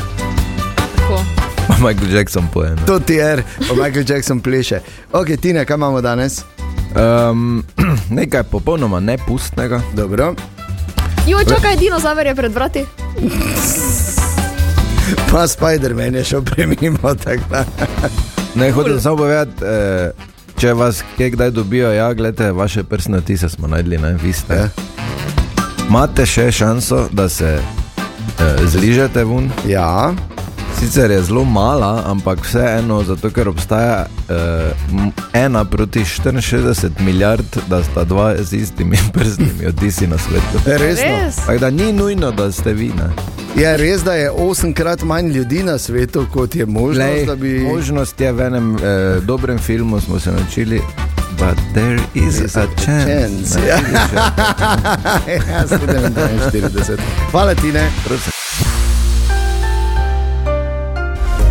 Tako. 0.96 1.20
Michael 1.88 2.16
Jackson 2.16 2.48
poje. 2.54 2.76
To 2.86 3.00
ti 3.00 3.14
je, 3.14 3.44
Michael 3.84 4.06
Jackson 4.08 4.40
pleše. 4.40 4.80
Ok, 5.14 5.28
Tina, 5.42 5.66
kaj 5.66 5.76
imamo 5.76 6.02
danes? 6.02 6.42
Um, 7.32 7.64
nekaj 8.20 8.44
popolnoma 8.44 9.00
nepustnega. 9.00 9.82
Dobro. 9.94 10.36
Jo, 11.28 11.38
čakaj, 11.50 11.76
dinozaver 11.78 12.28
je 12.28 12.36
pred 12.36 12.54
vrati. 12.54 12.86
Pa 15.32 15.48
Spider-Man 15.48 16.16
je 16.16 16.24
šel 16.24 16.42
premimo. 16.42 17.16
Ne, 18.56 18.72
hočem 18.72 19.00
samo 19.02 19.18
povedati, 19.18 19.66
eh, 19.66 20.12
če 20.58 20.74
vas 20.74 21.04
kje 21.18 21.30
kdaj 21.30 21.52
dobijo, 21.52 21.92
ja, 21.94 22.14
gledajte, 22.14 22.52
vaše 22.52 22.84
prsne 22.84 23.22
tise 23.22 23.50
smo 23.50 23.68
najdli, 23.68 23.98
ne, 23.98 24.14
vi 24.24 24.34
ste. 24.34 24.54
Ja. 24.54 24.70
Imate 25.90 26.26
še 26.26 26.52
šanso, 26.52 27.08
da 27.12 27.30
se 27.30 27.60
eh, 27.60 28.66
zližete 28.66 29.24
ven. 29.24 29.52
Ja, 29.68 30.14
Sicer 30.80 31.12
je 31.12 31.22
zelo 31.24 31.44
mala, 31.44 32.04
ampak 32.06 32.44
vseeno, 32.46 33.04
zato 33.04 33.30
ker 33.34 33.50
obstaja 33.50 34.06
eh, 34.30 34.72
ena 35.34 35.66
proti 35.66 36.00
64 36.00 36.90
milijard, 37.00 37.58
da 37.68 37.84
sta 37.84 38.04
dva 38.04 38.36
z 38.38 38.54
istimi 38.54 38.98
prstnimi 39.14 39.66
odtisi 39.68 40.08
na 40.08 40.18
svetu. 40.18 40.62
resno. 40.66 41.06
Res? 41.26 41.36
Tako 41.36 41.60
da 41.60 41.70
ni 41.70 41.94
nujno, 41.94 42.32
da 42.32 42.52
ste 42.52 42.74
vi. 42.74 42.88
Ne. 42.88 43.10
Je 43.58 43.78
res, 43.78 44.04
da 44.04 44.14
je 44.14 44.32
osemkrat 44.32 45.04
manj 45.04 45.28
ljudi 45.28 45.64
na 45.64 45.78
svetu, 45.78 46.26
kot 46.34 46.56
je 46.56 46.66
možnost, 46.66 47.10
Glej, 47.10 47.26
da 47.26 47.36
bi. 47.36 47.60
Možnost 47.60 48.22
je 48.22 48.32
v 48.32 48.42
enem 48.42 48.76
eh, 48.76 48.80
dobrem 49.22 49.58
filmu, 49.58 50.00
smo 50.02 50.20
se 50.20 50.32
naučili. 50.32 50.82
But 51.40 51.58
there 51.74 52.00
is, 52.14 52.40
Is 52.40 52.56
a, 52.56 52.62
a 52.62 52.68
chance. 52.86 53.06
chance, 53.06 53.60
ja. 53.70 53.76
ja. 53.76 54.22
ja, 55.34 55.66
47. 55.68 56.98
Hvala 57.32 57.56
ti, 57.56 57.72
ne. 57.72 57.90
Prosim. 58.06 58.32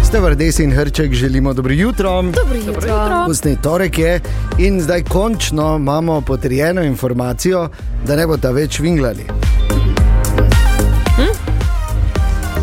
Ste 0.04 0.20
vrdesi 0.20 0.64
in 0.64 0.72
hrček, 0.72 1.12
želimo 1.12 1.52
dobro 1.52 1.72
jutro. 1.72 2.22
Dobro 2.22 2.56
jutro. 2.66 3.24
Pustni 3.26 3.56
torek 3.62 3.98
je 3.98 4.20
in 4.58 4.80
zdaj 4.80 5.02
končno 5.02 5.76
imamo 5.76 6.20
potrjeno 6.20 6.82
informacijo, 6.82 7.68
da 8.06 8.16
ne 8.16 8.26
boste 8.26 8.52
več 8.52 8.80
vinglali. 8.80 9.26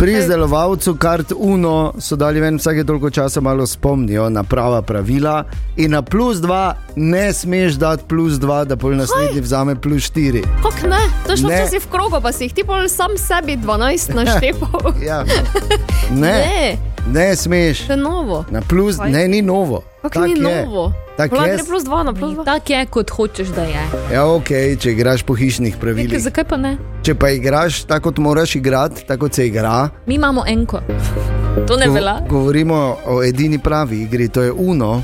Pri 0.04 0.14
izdelovalcu 0.14 0.96
kart 0.96 1.32
Uno 1.36 1.94
so 2.00 2.16
dali 2.16 2.40
ven 2.40 2.58
vsake 2.58 2.84
toliko 2.84 3.10
časa 3.10 3.42
malo 3.42 3.68
spomnijo 3.68 4.30
na 4.30 4.44
prava 4.44 4.82
pravila 4.82 5.44
in 5.78 5.92
na 5.92 6.02
plus 6.02 6.38
dva 6.38 6.76
ne 6.96 7.34
smeš 7.34 7.74
dati 7.74 8.04
plus 8.10 8.34
dva, 8.34 8.64
da 8.66 8.76
pol 8.76 8.96
naslednji 8.96 9.42
vzame 9.42 9.76
plus 9.76 10.04
štiri. 10.04 10.44
Kako 10.64 10.88
ne? 10.88 11.00
To 11.28 11.38
šlo 11.38 11.50
včasih 11.50 11.82
v 11.86 11.92
krogu, 11.92 12.20
pa 12.22 12.32
si 12.32 12.44
jih 12.44 12.54
ti 12.54 12.64
pol 12.64 12.90
sam 12.90 13.16
sebi 13.18 13.58
12 13.58 14.14
naštepal. 14.18 14.94
Ja, 15.06 15.24
no. 15.24 16.20
ne, 16.20 16.32
ne, 16.32 16.78
ne 17.06 17.36
smeš. 17.36 17.80
to 17.82 17.94
je 17.94 17.98
novo. 18.00 18.46
Na 18.50 18.62
plus, 18.62 18.98
Kaj? 18.98 19.12
ne, 19.12 19.28
ni 19.28 19.42
novo. 19.42 19.84
Kako 20.02 20.14
Tak 20.16 20.26
ni 20.26 20.32
je. 20.32 20.42
novo? 20.66 20.92
Tak 21.18 21.32
Lahko 21.32 21.46
je. 21.48 21.58
plus 21.60 21.84
2 21.84 22.04
na 22.04 22.14
plus 22.14 22.32
2. 22.34 22.46
Tako 22.46 22.74
je, 22.74 22.86
kot 22.88 23.10
hočeš, 23.10 23.48
da 23.50 23.62
je. 23.64 23.84
Ja, 24.12 24.26
ok, 24.26 24.48
če 24.76 24.92
igraš 24.92 25.22
po 25.22 25.34
hišnih 25.34 25.70
Nekaj, 25.70 25.82
pravilih. 25.82 26.20
zakaj 26.20 26.44
pa 26.44 26.58
ne? 26.58 26.78
Če 27.02 27.16
pa 27.16 27.30
igraš 27.30 27.84
tako, 27.84 28.04
kot 28.06 28.18
moraš 28.20 28.56
igrati, 28.56 29.04
tako 29.04 29.20
kot 29.22 29.34
se 29.34 29.48
igra, 29.48 29.90
Mi 30.06 30.16
imamo 30.16 30.44
enko. 30.48 30.80
To 31.68 31.78
ne 31.78 31.86
go- 31.86 31.94
velja. 31.94 32.20
govorimo 32.28 32.76
o 33.06 33.24
edini 33.24 33.60
pravi 33.60 34.02
igri, 34.02 34.28
to 34.28 34.42
je 34.42 34.52
uno. 34.52 35.02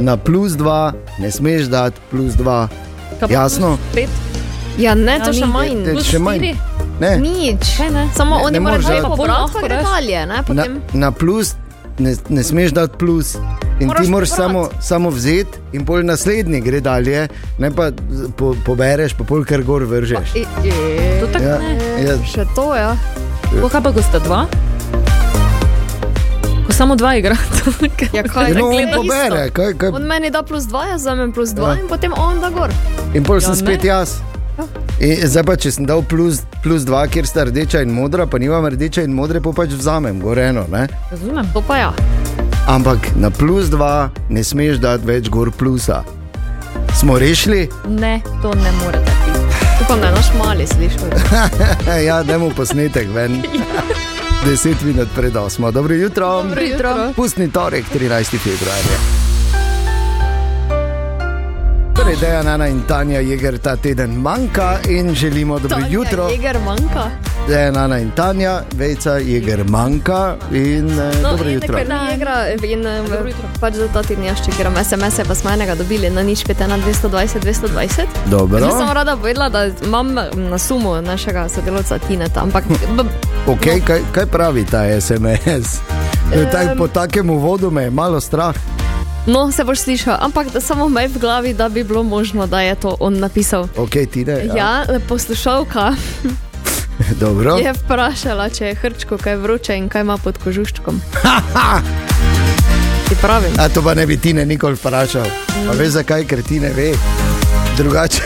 Na 0.00 0.16
plus 0.16 0.52
dva 0.52 0.92
ne 1.18 1.30
smeš 1.30 1.62
dati 1.64 2.00
plus 2.10 2.32
dva. 2.32 2.68
Kaj 3.20 3.28
Jasno? 3.30 3.76
plus 3.76 3.94
pet? 3.94 4.08
Ja, 4.78 4.94
ne, 4.94 5.18
to 5.18 5.26
Ja, 5.26 5.32
še 5.34 5.40
ni. 5.40 5.52
manj. 5.52 5.84
Te- 5.84 5.92
Plus 5.92 6.06
še 6.06 6.18
manj. 6.18 6.38
štiri? 6.38 6.54
Ne. 6.96 7.16
Nič. 7.18 7.76
Kaj 7.76 7.90
ne? 7.90 8.08
Samo 8.12 8.36
Ne, 8.36 8.42
oni 8.44 8.60
morajo 8.60 8.80
že 8.80 9.02
pobrati, 9.02 9.52
pa 9.52 9.60
gre 9.60 9.82
dalje. 9.82 10.18
Ne, 10.20 10.26
Na, 10.28 10.42
potem. 10.42 10.80
na 10.94 11.10
plus 11.10 11.54
ne, 11.98 12.14
ne 12.28 12.42
smeš 12.42 12.70
dati 12.72 12.94
plus. 12.96 13.34
In 13.74 13.86
Moraš 13.88 14.04
ti 14.04 14.10
moraš 14.10 14.28
samo, 14.30 14.68
samo 14.80 15.10
vzeti, 15.10 15.58
in 15.72 15.82
pol 15.82 16.02
naslednji 16.02 16.60
gre 16.60 16.78
dalje, 16.80 17.26
ne 17.58 17.70
pa 17.70 17.90
po, 18.36 18.54
pobereš, 18.56 19.14
pa 19.14 19.24
pol 19.24 19.42
kar 19.42 19.62
gor 19.62 19.82
vržeš. 19.84 20.30
I, 20.32 20.44
i, 20.62 20.70
To 21.20 21.26
tako 21.26 21.44
Ja, 21.44 21.58
ne. 21.58 21.74
ja, 22.00 22.14
Še 22.24 22.46
to, 22.54 22.70
ja. 22.72 22.94
Ko 23.52 23.66
kaj 23.68 23.82
pa, 23.82 23.90
ko 23.90 24.00
sta 24.00 24.18
dva? 24.20 24.46
Ko 26.62 26.72
samo 26.72 26.94
dva 26.94 27.14
igrata. 27.14 27.42
Ja, 28.12 28.22
kaj, 28.22 28.54
no, 28.54 28.68
on 28.68 28.86
pobere, 28.94 29.50
kaj, 29.50 29.74
kaj, 29.74 29.90
On 29.90 30.02
meni 30.04 30.30
da 30.30 30.42
plus 30.42 30.64
2, 30.64 30.86
jaz 30.88 31.02
vzamem 31.02 31.32
plus 31.32 31.50
2 31.50 31.66
Ja. 31.66 31.74
in 31.74 31.88
potem 31.88 32.12
on 32.14 32.38
da 32.40 32.50
gor. 32.50 32.70
in 33.12 33.24
pol 33.24 33.40
sem 33.40 33.50
Ja, 33.50 33.56
spet 33.56 33.82
ne. 33.82 33.88
jaz. 33.88 34.20
In 35.00 35.26
zdaj 35.26 35.44
pa, 35.44 35.56
če 35.58 35.72
sem 35.74 35.86
dal 35.88 36.04
plus, 36.06 36.42
plus 36.62 36.84
dva, 36.86 37.04
kjer 37.10 37.26
sta 37.26 37.44
rdeča 37.48 37.82
in 37.82 37.92
modra, 37.94 38.26
pa 38.30 38.38
nimam 38.38 38.66
rdeče 38.70 39.04
in 39.04 39.14
modre, 39.14 39.42
pa 39.42 39.52
pač 39.56 39.74
vzamem, 39.74 40.20
gor 40.22 40.38
eno. 40.38 40.66
Ne? 40.70 40.86
Razumem. 41.10 41.48
To 41.54 41.62
pa 41.66 41.78
ja. 41.80 41.90
Ampak 42.70 43.10
na 43.20 43.30
plus 43.30 43.68
dva 43.72 44.10
ne 44.30 44.44
smeš 44.44 44.78
dati 44.80 45.06
več 45.06 45.28
gor 45.28 45.50
plusa. 45.52 46.04
Smo 46.94 47.18
rešili? 47.18 47.66
Ne, 47.90 48.20
to 48.42 48.54
ne 48.54 48.72
morete 48.82 49.18
biti. 49.26 49.42
Upam, 49.84 50.00
da 50.00 50.06
je 50.06 50.14
naš 50.14 50.30
mali 50.38 50.66
slišal. 50.66 51.10
ja, 52.08 52.22
dajmo 52.22 52.52
posnetek 52.56 53.10
ven. 53.14 53.42
10 54.46 54.84
minut 54.84 55.08
pred 55.16 55.32
8. 55.32 55.70
Dobro 55.70 55.94
jutro. 55.94 56.42
Dobro 56.42 56.62
jutro. 56.62 57.12
Pustni 57.16 57.50
torek, 57.50 57.84
13. 57.94 58.38
februar. 58.38 58.78
je. 58.78 59.23
Torej, 62.14 62.20
Dejan, 62.22 62.46
Ana 62.46 62.68
in 62.68 62.82
Tanja 62.82 63.20
Jeger 63.20 63.58
ta 63.58 63.76
teden 63.76 64.10
manjka 64.12 64.78
in 64.88 65.14
želimo 65.14 65.58
dobro 65.58 65.76
Tanja 65.76 65.88
jutro. 65.90 66.28
Jeger 66.28 66.58
manjka. 66.60 67.10
Dejan, 67.48 67.76
Ana 67.76 67.98
in 67.98 68.10
Tanja, 68.10 68.62
vejca 68.72 69.10
Jeger 69.12 69.64
manjka 69.64 70.36
in 70.52 70.90
eh, 70.90 71.22
No, 71.22 71.30
dobro 71.30 71.48
in 71.48 71.54
jutro. 71.54 71.78
Ni 71.78 72.14
igra 72.14 72.46
in 72.64 72.86
eh, 72.86 72.98
Dobro 73.00 73.28
jutro. 73.28 73.48
pač 73.60 73.74
za 73.74 73.88
ta 73.88 74.02
teden 74.02 74.24
jaz 74.24 74.38
čekiram 74.44 74.74
SMS-e, 74.84 75.24
pa 75.24 75.34
smo 75.34 75.50
enega 75.50 75.74
dobili 75.74 76.10
na 76.10 76.22
nič 76.22 76.44
5 76.44 76.66
na 76.66 76.78
220 76.78 77.40
220. 77.40 78.06
Dobro. 78.26 78.58
Jaz 78.58 78.78
sem 78.78 78.92
rada 78.92 79.16
povedala, 79.16 79.48
da 79.48 79.70
imam 79.82 80.14
na 80.34 80.58
sumu 80.58 81.02
našega 81.02 81.48
sodelavca 81.48 81.98
Tineta, 81.98 82.40
ampak 82.40 82.64
b- 82.68 83.04
Okay, 83.46 83.80
kaj, 83.80 84.00
kaj 84.12 84.26
pravi 84.26 84.64
ta 84.64 85.00
SMS? 85.00 85.78
Um, 86.26 86.46
tak, 86.52 86.78
po 86.78 86.88
takem 86.88 87.30
uvodu 87.30 87.70
me 87.70 87.82
je 87.82 87.90
malo 87.90 88.20
strah. 88.20 88.54
No, 89.26 89.52
se 89.52 89.64
boš 89.64 89.78
slišal, 89.78 90.16
ampak 90.20 90.52
da 90.52 90.60
samo 90.60 90.88
mej 90.88 91.08
v 91.08 91.18
glavi, 91.18 91.54
da 91.54 91.68
bi 91.68 91.84
bilo 91.84 92.02
možno, 92.02 92.46
da 92.46 92.60
je 92.60 92.74
to 92.74 92.96
on 93.00 93.18
napisal. 93.18 93.68
Ok, 93.76 93.90
ti 94.12 94.24
ne. 94.24 94.46
Ja, 94.56 94.84
poslušalka 95.08 95.94
Dobro. 97.20 97.56
je 97.56 97.72
vprašala, 97.72 98.50
če 98.50 98.66
je 98.66 98.74
hrčko 98.74 99.18
kaj 99.18 99.36
vroče 99.36 99.76
in 99.76 99.88
kaj 99.88 100.00
ima 100.04 100.18
pod 100.18 100.38
kožuščkom. 100.44 101.00
Ti 103.08 103.14
pravim. 103.20 103.50
A 103.58 103.68
to 103.68 103.82
pa 103.82 103.94
ne 103.94 104.06
bi 104.06 104.16
ti 104.16 104.32
ne 104.32 104.46
nikoli 104.46 104.76
vprašal. 104.76 105.26
A 105.68 105.72
veš 105.78 105.88
zakaj, 105.88 106.24
ker 106.28 106.42
ti 106.42 106.60
ne 106.60 106.72
ve. 106.76 106.92
Drugače, 107.76 108.20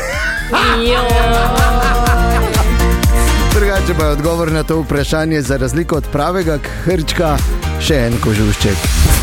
drugače 3.54 3.94
pa 3.98 4.04
je 4.04 4.10
odgovor 4.10 4.52
na 4.52 4.62
to 4.62 4.80
vprašanje, 4.80 5.42
za 5.42 5.56
razliko 5.56 5.96
od 5.96 6.04
pravega 6.12 6.58
hrčka, 6.84 7.36
še 7.80 7.94
en 7.94 8.20
kožušček. 8.24 9.17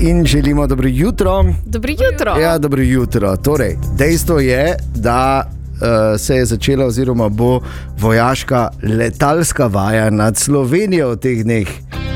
In 0.00 0.24
želimo 0.24 0.66
dobro 0.66 0.88
jutro. 0.88 1.44
Dobro 1.64 1.90
jutro. 1.90 2.36
Ja, 2.40 2.58
dobro 2.58 2.82
jutro. 2.82 3.36
Torej, 3.36 3.76
dejstvo 3.98 4.40
je, 4.40 4.76
da 4.94 5.44
uh, 5.46 6.20
se 6.20 6.36
je 6.36 6.44
začela, 6.44 6.86
oziroma 6.86 7.28
bo 7.28 7.60
vojaška 7.98 8.68
letalska 8.82 9.66
vaja 9.66 10.10
nad 10.10 10.36
Slovenijo 10.36 11.10
v 11.10 11.16
teh 11.16 11.44
dneh. 11.44 11.68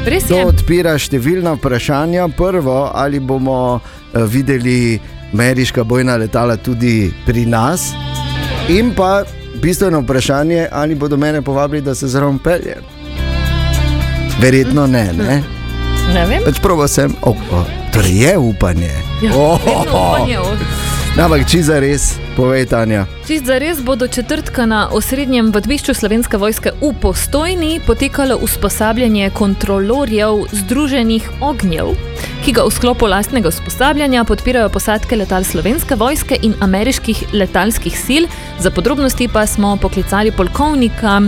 Res 0.07 0.25
To 0.25 0.37
je. 0.39 0.47
odpira 0.47 0.99
številna 0.99 1.55
vprašanja. 1.57 2.29
Prvo, 2.37 2.91
ali 2.95 3.21
bomo 3.21 3.81
uh, 3.81 4.23
videli 4.25 5.01
ameriška 5.33 5.85
bojna 5.85 6.17
letala 6.17 6.57
tudi 6.57 7.13
pri 7.27 7.47
nas, 7.47 7.93
in 8.69 8.93
pa 8.97 9.23
bistveno 9.63 10.01
vprašanje, 10.01 10.69
ali 10.73 10.95
bodo 10.95 11.17
mene 11.17 11.43
povabili, 11.43 11.83
da 11.83 11.95
se 11.95 12.09
zraven 12.09 12.39
pelje. 12.39 12.77
Verjetno 14.41 14.87
ne, 14.87 15.13
ne. 15.13 15.60
Ne 16.15 16.27
vem. 16.27 16.43
Pač 16.45 16.59
proba 16.59 16.89
sem, 16.89 17.15
oh, 17.23 17.37
oh, 17.51 17.65
torej 17.93 18.17
je 18.21 18.39
upanje. 18.39 18.91
Ja, 19.23 19.31
Oh, 19.33 19.61
vedno 19.61 19.91
upanje 20.09 20.39
o- 20.41 20.57
Ampak 21.21 21.43
če 21.45 21.59
za 21.67 21.77
res, 21.83 22.05
povej 22.33 22.71
Tanja. 22.71 23.03
Čist 23.27 23.45
za 23.45 23.59
res 23.59 23.81
bo 23.83 23.93
do 23.93 24.07
četrtka 24.09 24.63
na 24.65 24.87
osrednjem 24.89 25.51
vadbišču 25.53 25.93
slovenske 25.93 26.39
vojske 26.39 26.71
v 26.81 26.93
Postojni 26.97 27.81
potekalo 27.83 28.39
usposabljanje 28.39 29.31
kontrolorjev 29.31 30.47
Združenih 30.53 31.27
ognjev, 31.43 31.93
ki 32.41 32.55
ga 32.55 32.63
v 32.63 32.73
sklopu 32.73 33.11
lastnega 33.11 33.51
usposabljanja 33.51 34.23
podpirajo 34.25 34.71
posadke 34.71 35.19
letal 35.19 35.45
slovenske 35.45 35.95
vojske 35.95 36.39
in 36.41 36.55
ameriških 36.61 37.35
letalskih 37.35 37.93
sil. 38.01 38.25
Za 38.57 38.71
podrobnosti 38.71 39.29
pa 39.29 39.45
smo 39.47 39.75
poklicali 39.77 40.31
polkovnika. 40.33 41.19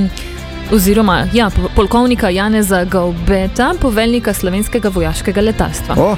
Oziroma, 0.71 1.27
ja, 1.33 1.51
po- 1.51 1.69
polkovnika 1.77 2.29
Janeza 2.31 2.85
Gaubeta, 2.85 3.75
poveljnika 3.81 4.33
slovenskega 4.35 4.89
vojaškega 4.89 5.41
letalstva. 5.41 5.95
O, 5.99 6.17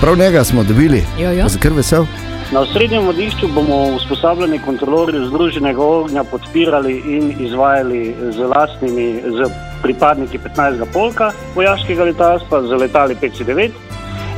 prav 0.00 0.18
njega 0.18 0.44
smo 0.44 0.64
dobili. 0.64 1.04
Jo, 1.20 1.32
jo. 1.32 1.46
Kar 1.62 1.72
vesel. 1.72 2.04
Na 2.52 2.60
osrednjem 2.60 3.04
vodišču 3.04 3.48
bomo 3.54 3.76
usposabljanje 3.76 4.58
kontrolorjev 4.64 5.26
Združenega 5.26 5.82
ognja 5.82 6.24
podpirali 6.24 6.92
in 7.06 7.34
izvajali 7.46 8.14
z 8.30 8.38
lastnimi, 8.38 9.22
z 9.22 9.50
pripadniki 9.82 10.38
15. 10.56 10.84
polka 10.92 11.30
vojaškega 11.54 12.04
letalstva, 12.04 12.62
z 12.62 12.70
letali 12.80 13.14
509 13.14 13.70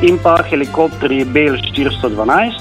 in 0.02 0.18
pa 0.22 0.42
helikopterji 0.42 1.24
Bell 1.24 1.56
412 1.56 2.52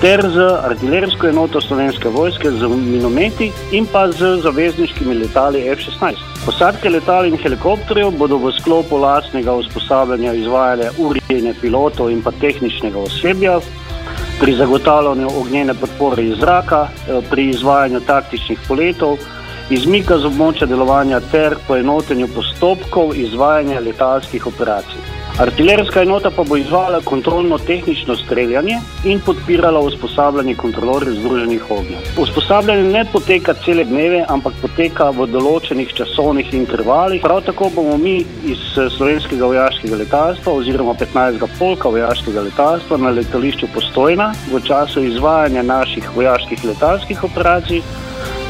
ter 0.00 0.20
z 0.30 0.38
artilerijsko 0.62 1.26
enoto 1.28 1.60
slovenske 1.60 2.08
vojske, 2.08 2.50
z 2.50 2.68
minometi 2.68 3.50
in 3.72 3.86
pa 3.92 4.06
z 4.12 4.36
zavezniškimi 4.42 5.14
letali 5.14 5.62
F-16. 5.70 6.22
Posadke 6.44 6.90
letal 6.90 7.26
in 7.26 7.36
helikopterjev 7.36 8.12
bodo 8.18 8.38
v 8.38 8.52
sklopu 8.60 9.00
lastnega 9.02 9.54
usposabljanja 9.58 10.32
izvajale 10.38 10.90
urjenje 10.98 11.54
pilotov 11.60 12.10
in 12.10 12.22
pa 12.22 12.30
tehničnega 12.30 12.98
osebja, 12.98 13.58
pri 14.40 14.54
zagotavljanju 14.54 15.34
ognjene 15.40 15.74
podpore 15.74 16.24
iz 16.24 16.38
zraka, 16.38 16.86
eh, 16.88 17.20
pri 17.30 17.48
izvajanju 17.50 18.00
taktičnih 18.00 18.58
poletov, 18.68 19.18
izmika 19.70 20.18
z 20.18 20.30
območja 20.30 20.66
delovanja 20.66 21.20
ter 21.32 21.56
poenotenju 21.66 22.28
postopkov 22.34 23.16
izvajanja 23.16 23.80
letalskih 23.80 24.46
operacij. 24.46 25.17
Artilerijska 25.38 26.02
enota 26.02 26.30
pa 26.34 26.42
bo 26.42 26.56
izvajala 26.56 26.98
kontrolno-tehnično 27.04 28.16
streljanje 28.16 28.78
in 29.04 29.20
podpirala 29.26 29.80
usposabljanje 29.80 30.54
kontrolorjev 30.54 31.14
združenih 31.14 31.70
ognjev. 31.70 31.98
Usposabljanje 32.18 32.82
ne 32.82 33.04
poteka 33.12 33.54
cele 33.64 33.84
dneve, 33.84 34.24
ampak 34.28 34.56
poteka 34.62 35.10
v 35.14 35.28
določenih 35.30 35.94
časovnih 35.94 36.50
intervalih. 36.58 37.22
Prav 37.22 37.44
tako 37.46 37.70
bomo 37.76 37.94
mi 38.02 38.16
iz 38.50 38.64
eh, 38.74 38.90
slovenskega 38.96 39.46
vojaškega 39.46 40.02
letalstva 40.02 40.56
oziroma 40.58 40.96
15. 40.98 41.46
polka 41.58 41.94
vojaškega 41.94 42.42
letalstva 42.50 42.98
na 42.98 43.14
letališču 43.20 43.70
Postojna 43.74 44.32
v 44.50 44.64
času 44.66 45.06
izvajanja 45.06 45.62
naših 45.62 46.10
vojaških 46.18 46.66
letalskih 46.72 47.24
operacij 47.30 47.82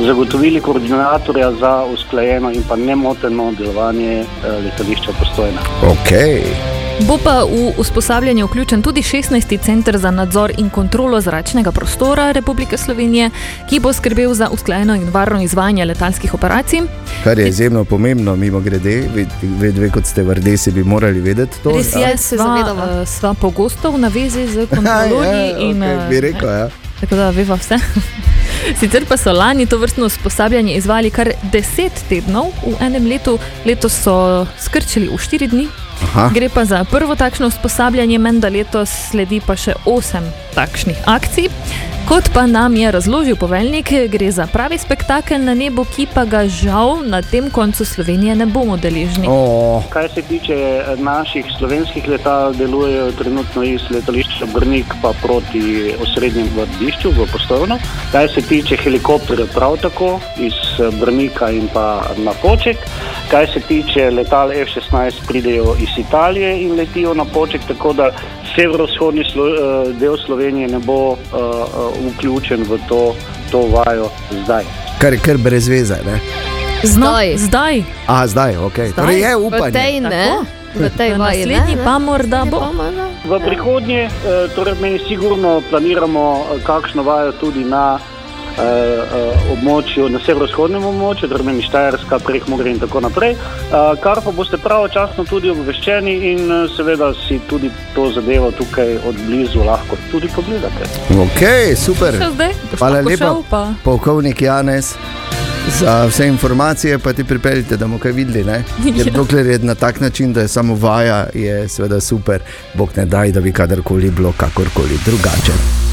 zagotovili 0.00 0.61
koordinatorja 0.61 1.52
za 1.52 1.84
usklajeno 1.84 2.50
in 2.50 2.62
pa 2.68 2.76
nemoteno 2.76 3.52
delovanje 3.58 4.20
eh, 4.20 4.26
letališča 4.64 5.12
Postojna. 5.18 5.61
Okay. 5.82 6.42
Bo 7.06 7.18
pa 7.24 7.44
v 7.44 7.72
usposabljanje 7.78 8.44
vključen 8.44 8.82
tudi 8.82 9.02
16. 9.02 9.64
center 9.64 9.98
za 9.98 10.11
nadzor 10.11 10.52
in 10.58 10.70
kontrolo 10.70 11.20
zračnega 11.20 11.72
prostora 11.72 12.32
Republike 12.32 12.76
Slovenije, 12.76 13.30
ki 13.70 13.80
bo 13.80 13.92
skrbel 13.92 14.34
za 14.34 14.48
usklajeno 14.48 14.94
in 14.94 15.08
varno 15.12 15.42
izvajanje 15.42 15.84
letalskih 15.84 16.34
operacij. 16.34 16.80
Kar 17.24 17.38
je 17.38 17.48
izjemno 17.48 17.84
pomembno, 17.84 18.37
mimo 18.37 18.61
grede, 18.61 19.08
vedve 19.42 19.90
kot 19.90 20.06
ste 20.06 20.22
vrdesi, 20.22 20.72
bi 20.72 20.84
morali 20.84 21.20
vedeti 21.20 21.62
to. 21.62 21.70
Res 21.70 21.94
ja. 21.94 22.08
je, 22.08 22.16
se 22.16 22.37
sva, 22.37 22.44
zavedava. 22.44 23.02
eh, 23.02 23.06
sva 23.06 23.34
pogosto 23.34 23.90
v 23.90 23.98
navezi 23.98 24.46
z 24.46 24.66
kontrolorji. 24.74 25.48
ja, 25.48 25.58
in, 25.58 25.82
okay, 25.82 26.06
eh, 26.06 26.08
bi 26.08 26.20
rekel, 26.20 26.48
ja. 26.48 26.68
Tako 27.00 27.14
da 27.14 27.30
veva 27.30 27.54
vse. 27.54 27.78
Sicer 28.79 29.05
pa 29.09 29.16
so 29.16 29.33
lani 29.33 29.66
to 29.66 29.79
vrstno 29.79 30.07
usposabljanje 30.07 30.75
izvali 30.75 31.11
kar 31.11 31.33
10 31.53 31.90
tednov 32.09 32.53
v 32.66 32.77
enem 32.81 33.07
letu, 33.07 33.38
letos 33.66 33.97
so 34.05 34.47
skrčili 34.61 35.09
v 35.09 35.18
4 35.18 35.51
dni. 35.51 35.68
Aha. 36.03 36.31
Gre 36.35 36.49
pa 36.49 36.64
za 36.64 36.85
prvo 36.85 37.16
takšno 37.16 37.47
usposabljanje, 37.47 38.18
menda 38.18 38.49
letos 38.49 38.90
sledi 39.11 39.40
pa 39.40 39.57
še 39.57 39.75
8 39.87 40.31
takšnih 40.55 40.97
akcij. 41.07 41.51
Kot 42.09 42.31
pa 42.35 42.47
nam 42.47 42.77
je 42.77 42.90
razložil 42.90 43.37
poveljnik, 43.37 43.90
gre 44.09 44.31
za 44.33 44.47
pravi 44.47 44.79
spektakel 44.79 45.42
na 45.44 45.55
nebu, 45.55 45.83
ki 45.85 46.07
pa 46.14 46.23
ga 46.25 46.47
žal 46.49 47.03
na 47.05 47.21
tem 47.23 47.51
koncu 47.51 47.85
Slovenije 47.85 48.37
ne 48.37 48.47
bomo 48.47 48.77
deležni. 48.77 49.27
Oh, 49.29 49.85
Kar 49.92 50.09
se 50.14 50.23
tiče 50.23 50.55
eh, 50.55 50.97
naših 50.97 51.44
slovenskih 51.59 52.09
letal, 52.09 52.55
delujejo 52.57 53.12
trenutno 53.12 53.62
iz 53.62 53.85
letališča 53.90 54.49
Brnik 54.55 54.94
pa 55.03 55.12
proti 55.23 55.92
osrednjemu 56.03 56.49
vrdišču 56.57 57.11
v 57.11 57.29
Postojno. 57.33 57.79
Kar 58.12 58.33
se 58.35 58.40
tiče 58.40 58.77
helikopterjev, 58.77 59.53
prav 59.55 59.77
tako 59.77 60.21
iz 60.37 60.57
eh, 60.81 60.88
Brnika 61.01 61.51
in 61.51 61.68
pa 61.75 62.09
na 62.16 62.33
Poček. 62.42 62.77
Kar 63.31 63.49
se 63.53 63.61
tiče 63.61 64.11
letal 64.11 64.53
F-16, 64.53 65.27
pridejo 65.29 65.77
iz 65.81 65.99
Italije 66.07 66.62
in 66.62 66.73
letijo 66.73 67.14
na 67.14 67.25
Poček, 67.25 67.68
tako 67.68 67.92
da 67.92 68.11
severovzhodni 68.59 69.25
slo, 69.33 69.47
eh, 69.47 69.92
del 70.01 70.16
Slovenije 70.27 70.68
ne 70.68 70.79
bo 70.79 71.12
uh, 71.12 71.16
uh, 71.33 72.12
vključen 72.14 72.66
v 72.66 72.79
to, 72.88 73.14
to 73.51 73.59
vajo 73.59 74.11
zdaj. 74.44 74.64
kar 75.01 75.12
je 75.12 75.18
kar 75.18 75.38
brez 75.38 75.68
veze. 75.68 75.97
Ne? 76.07 76.18
Zdaj. 76.83 77.37
Zdaj. 77.37 77.83
A, 78.07 78.27
zdaj, 78.27 78.57
ok. 78.57 78.79
Torej 78.97 79.21
je 79.21 79.37
upanje. 79.37 79.73
tej 79.73 80.01
v 80.75 80.90
tej 80.97 81.11
V 81.14 81.18
vaji. 81.18 81.47
naslednji 81.47 81.75
ne, 81.77 81.85
pa 81.85 81.99
morda 81.99 82.44
bo. 82.44 82.61
Pa. 82.61 82.71
V 83.27 83.33
prihodnje, 83.44 84.11
torej 84.55 84.75
mi 84.83 84.99
sigurno 85.09 85.62
planiramo 85.71 86.47
kakšno 86.62 87.03
vajo 87.03 87.33
tudi 87.33 87.64
na 87.64 87.99
območju, 89.53 90.09
na 90.09 90.21
severovzhodnem 90.25 90.85
območju, 90.85 91.29
torej 91.31 91.47
meni 91.47 91.62
Štajerska, 91.62 92.18
Prekmogre 92.25 92.71
in 92.71 92.81
tako 92.83 93.01
naprej, 93.01 93.33
eh, 93.33 93.77
kar 94.03 94.21
pa 94.25 94.31
boste 94.35 94.59
pravočasno 94.59 95.25
tudi 95.25 95.51
obveščeni 95.51 96.14
in 96.33 96.51
eh, 96.51 96.66
seveda 96.77 97.12
si 97.27 97.40
tudi 97.49 97.71
to 97.94 98.11
zadevo 98.14 98.51
tukaj 98.51 98.97
od 99.09 99.16
blizu 99.27 99.64
lahko 99.64 99.97
tudi 100.11 100.29
pogledate. 100.35 100.90
Ok, 101.14 101.42
super. 101.77 102.18
Hvala 102.79 103.03
pa 103.03 103.11
lepa, 103.11 103.66
polkovnik 103.85 104.42
Janez. 104.42 104.94
Za 105.79 106.07
vse 106.09 106.27
informacije 106.27 106.99
pa 106.99 107.12
ti 107.12 107.25
pripeljite, 107.25 107.77
da 107.77 107.87
bomo 107.87 107.99
kaj 107.99 108.12
videli. 108.12 108.44
ne? 108.44 108.62
Ker 108.85 109.07
Ja. 109.07 109.12
dokler 109.12 109.47
je 109.47 109.59
na 109.59 109.75
tak 109.75 110.01
način, 110.01 110.33
da 110.33 110.40
je 110.40 110.49
samo 110.49 110.75
vaja, 110.75 111.27
je 111.35 111.68
seveda 111.68 112.01
super. 112.01 112.40
Bog 112.75 112.90
ne 112.97 113.05
daj, 113.05 113.33
da 113.33 113.40
bi 113.40 113.53
kadarkoli 113.53 114.11
bilo 114.11 114.33
kakorkoli 114.37 114.99
drugače. 115.05 115.88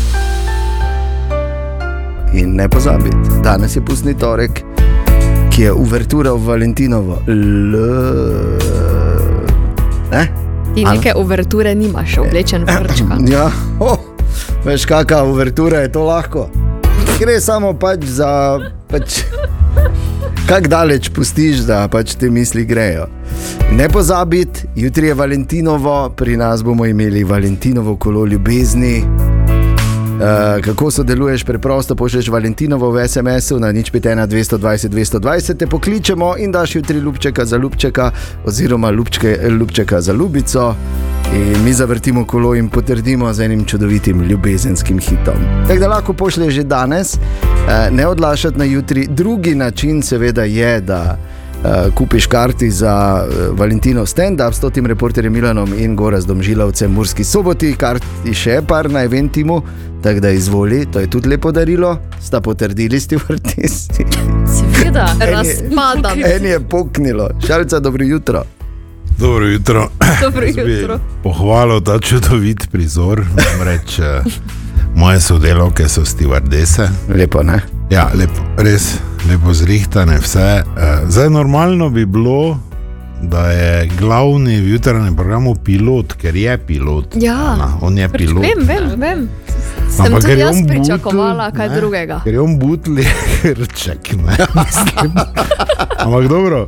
In 2.36 2.56
ne 2.56 2.70
pozabiti, 2.70 3.16
danes 3.44 3.76
je 3.76 3.82
pustni 3.86 4.14
torek, 4.20 4.60
ki 5.52 5.62
je 5.62 5.74
uvertura 5.74 6.34
v 6.34 6.44
Valentinovo. 6.44 7.22
L... 7.28 7.76
Ne? 10.12 10.24
Ti 10.76 10.84
Ali? 10.84 10.98
neke 10.98 11.14
uverture 11.16 11.76
nimaš, 11.76 12.18
oblečen 12.18 12.66
v 12.68 12.76
vrčka. 12.84 13.18
Ja, 13.32 13.48
oh, 13.80 14.00
veš, 14.66 14.84
kakšna 14.86 15.24
uvertura 15.24 15.86
je 15.86 15.92
to 15.96 16.04
lahko. 16.04 16.50
Gre 17.20 17.40
samo 17.40 17.72
pač 17.74 18.04
za. 18.04 18.60
Pač, 18.92 19.24
kako 20.50 20.68
daleč 20.68 21.08
pustiš, 21.16 21.64
da 21.64 21.86
pač 21.88 22.18
te 22.20 22.28
misli 22.30 22.66
grejo. 22.68 23.08
Ne 23.72 23.88
pozabiti, 23.90 24.68
jutri 24.76 25.08
je 25.08 25.16
Valentinovo, 25.16 26.10
pri 26.12 26.36
nas 26.38 26.64
bomo 26.64 26.86
imeli 26.86 27.24
Valentinovo 27.24 27.96
kolo 27.96 28.26
ljubezni. 28.26 29.06
Uh, 30.16 30.22
kako 30.64 30.92
sodeluješ, 30.92 31.44
preprosto 31.44 31.96
pošlješ 31.96 32.28
Valentinovo 32.28 32.92
v 32.92 33.08
SMS-u 33.08 33.60
na 33.60 33.72
nič 33.72 33.92
5, 33.92 34.28
220, 34.28 34.88
220, 34.90 35.58
te 35.58 35.68
pokličemo 35.68 36.36
in 36.38 36.52
daš 36.52 36.76
jutri 36.76 37.02
lupčeka 37.02 37.46
za 37.46 37.58
lupčeka, 37.58 38.12
oziroma 38.46 38.90
lupčke, 38.90 39.38
lupčeka 39.60 40.02
za 40.02 40.14
ljubico. 40.14 40.76
In 41.34 41.64
mi 41.64 41.74
zavrtimo 41.74 42.26
kolo 42.26 42.56
in 42.56 42.70
potrdimo 42.70 43.34
z 43.34 43.44
enim 43.44 43.66
čudovitim 43.66 44.22
ljubezenskim 44.22 45.00
hitom. 45.00 45.36
Tako 45.68 45.80
da 45.80 45.88
lahko 45.88 46.14
pošlješ 46.14 46.54
že 46.54 46.64
danes, 46.64 47.14
uh, 47.16 47.92
ne 47.92 48.08
odlašati 48.08 48.58
na 48.58 48.64
jutri. 48.64 49.08
Drugi 49.10 49.56
način, 49.56 50.02
seveda, 50.02 50.44
je, 50.44 50.82
da 50.82 51.18
uh, 51.66 51.94
kupiš 51.94 52.28
karti 52.28 52.72
za 52.72 53.26
uh, 53.26 53.60
Valentino 53.60 54.06
stand-up 54.06 54.54
s 54.54 54.74
tem 54.74 54.86
reporterjem 54.86 55.34
Milanom 55.34 55.74
in 55.78 55.96
Gora 55.96 56.22
z 56.22 56.26
Domžilavcem 56.26 56.92
v 56.92 56.96
Murski 56.96 57.24
soboti, 57.24 57.74
karti 57.74 58.34
še 58.34 58.62
par 58.68 58.90
na 58.92 59.04
eventimu, 59.04 59.62
tako 60.04 60.20
da 60.20 60.30
izvoli, 60.30 60.86
to 60.86 61.00
je 61.00 61.10
tudi 61.10 61.30
lepo 61.30 61.52
darilo, 61.52 61.98
sta 62.22 62.42
potrdili 62.42 63.00
sti 63.00 63.16
vrtisti. 63.16 64.06
Seveda, 64.46 65.08
Razpadam. 65.34 66.20
En 66.26 66.46
je 66.46 66.60
poknilo, 66.60 67.30
šalica, 67.48 67.80
dobro 67.80 68.06
jutro. 68.06 68.44
Dobro 69.20 69.46
jutro. 69.46 69.90
Dobro 70.22 70.46
jutro. 70.46 71.00
Pohvalil 71.24 71.82
ta 71.82 72.00
čudovit 72.00 72.68
prizor. 72.72 73.26
Namreč, 73.36 74.00
eh, 74.00 74.22
moje 74.96 75.22
sodelavke 75.22 75.88
so 75.90 76.06
stevardese. 76.06 76.90
Lepo, 77.10 77.44
ne? 77.44 77.75
Ja, 77.90 78.10
lepo, 78.14 78.42
res 78.58 78.98
lepo 79.30 79.54
zrihtane 79.54 80.18
vse. 80.18 80.40
Eh, 80.78 81.02
Zdaj, 81.08 81.30
normalno 81.30 81.90
bi 81.90 82.06
bilo, 82.06 82.58
da 83.22 83.48
je 83.52 83.90
glavni 84.00 84.62
v 84.62 84.72
jutranjem 84.72 85.16
programu 85.16 85.56
pilot, 85.56 86.14
ker 86.14 86.36
je 86.36 86.58
pilot. 86.58 87.16
Ja. 87.16 87.38
Ana, 87.54 87.70
on 87.82 87.98
je 87.98 88.10
pilot. 88.10 88.42
Vem, 88.42 88.66
vem, 88.68 88.90
vem. 89.00 89.30
Sem 89.90 90.06
Ampak 90.06 90.26
ker 90.26 90.34
tudi 90.34 90.42
jaz 90.42 90.56
butl, 90.56 90.68
pričakovala 90.70 91.52
kaj 91.52 91.70
ne, 91.70 91.76
drugega. 91.76 92.20
Ker 92.24 92.34
je 92.34 92.42
on 92.42 92.58
butli, 92.60 93.06
hrček. 93.44 94.12
ne, 94.26 94.34
mislim. 94.58 95.14
Ampak 96.00 96.28
dobro. 96.28 96.66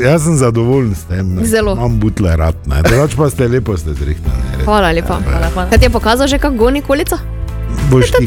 Jaz 0.00 0.24
sem 0.24 0.36
zadovoljen 0.36 0.94
s 0.94 1.04
tem. 1.08 1.34
ne. 1.34 1.44
Zelo. 1.46 1.72
Imam 1.72 2.00
butle 2.00 2.36
rad, 2.36 2.56
ne. 2.66 2.82
Drugač 2.82 3.14
pa 3.16 3.30
ste 3.30 3.48
lepo 3.48 3.76
ste 3.76 3.94
zrihtani. 3.94 4.56
res. 4.56 4.64
Hvala 4.64 4.92
lepa. 4.92 5.20
Hvala, 5.20 5.48
hvala. 5.54 5.68
Kaj 5.70 5.78
ti 5.78 5.84
je 5.84 5.90
pokazal 5.90 6.26
že, 6.26 6.38
kako 6.38 6.56
goni 6.56 6.82
kolica? 6.82 7.16
Boš 7.90 8.10
ti. 8.10 8.26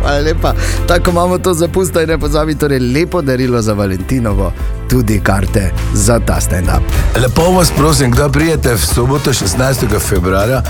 Hvala 0.00 0.20
lepa. 0.20 0.54
Tako 0.88 1.10
imamo 1.10 1.38
to 1.38 1.54
zapustno 1.54 2.00
in 2.00 2.08
ne 2.08 2.18
pozabi, 2.18 2.54
torej 2.54 2.78
lepo 2.78 3.22
darilo 3.22 3.62
za 3.62 3.72
Valentinovo, 3.72 4.52
tudi 4.94 5.20
karte 5.20 5.72
za 5.94 6.20
ta 6.20 6.40
stand-up. 6.40 6.82
Lepo 7.22 7.42
vas 7.42 7.70
prosim, 7.70 8.10
kdaj 8.10 8.28
prijete 8.28 8.74
v 8.74 8.86
soboto 8.86 9.32
16. 9.32 9.98
februarja, 10.08 10.62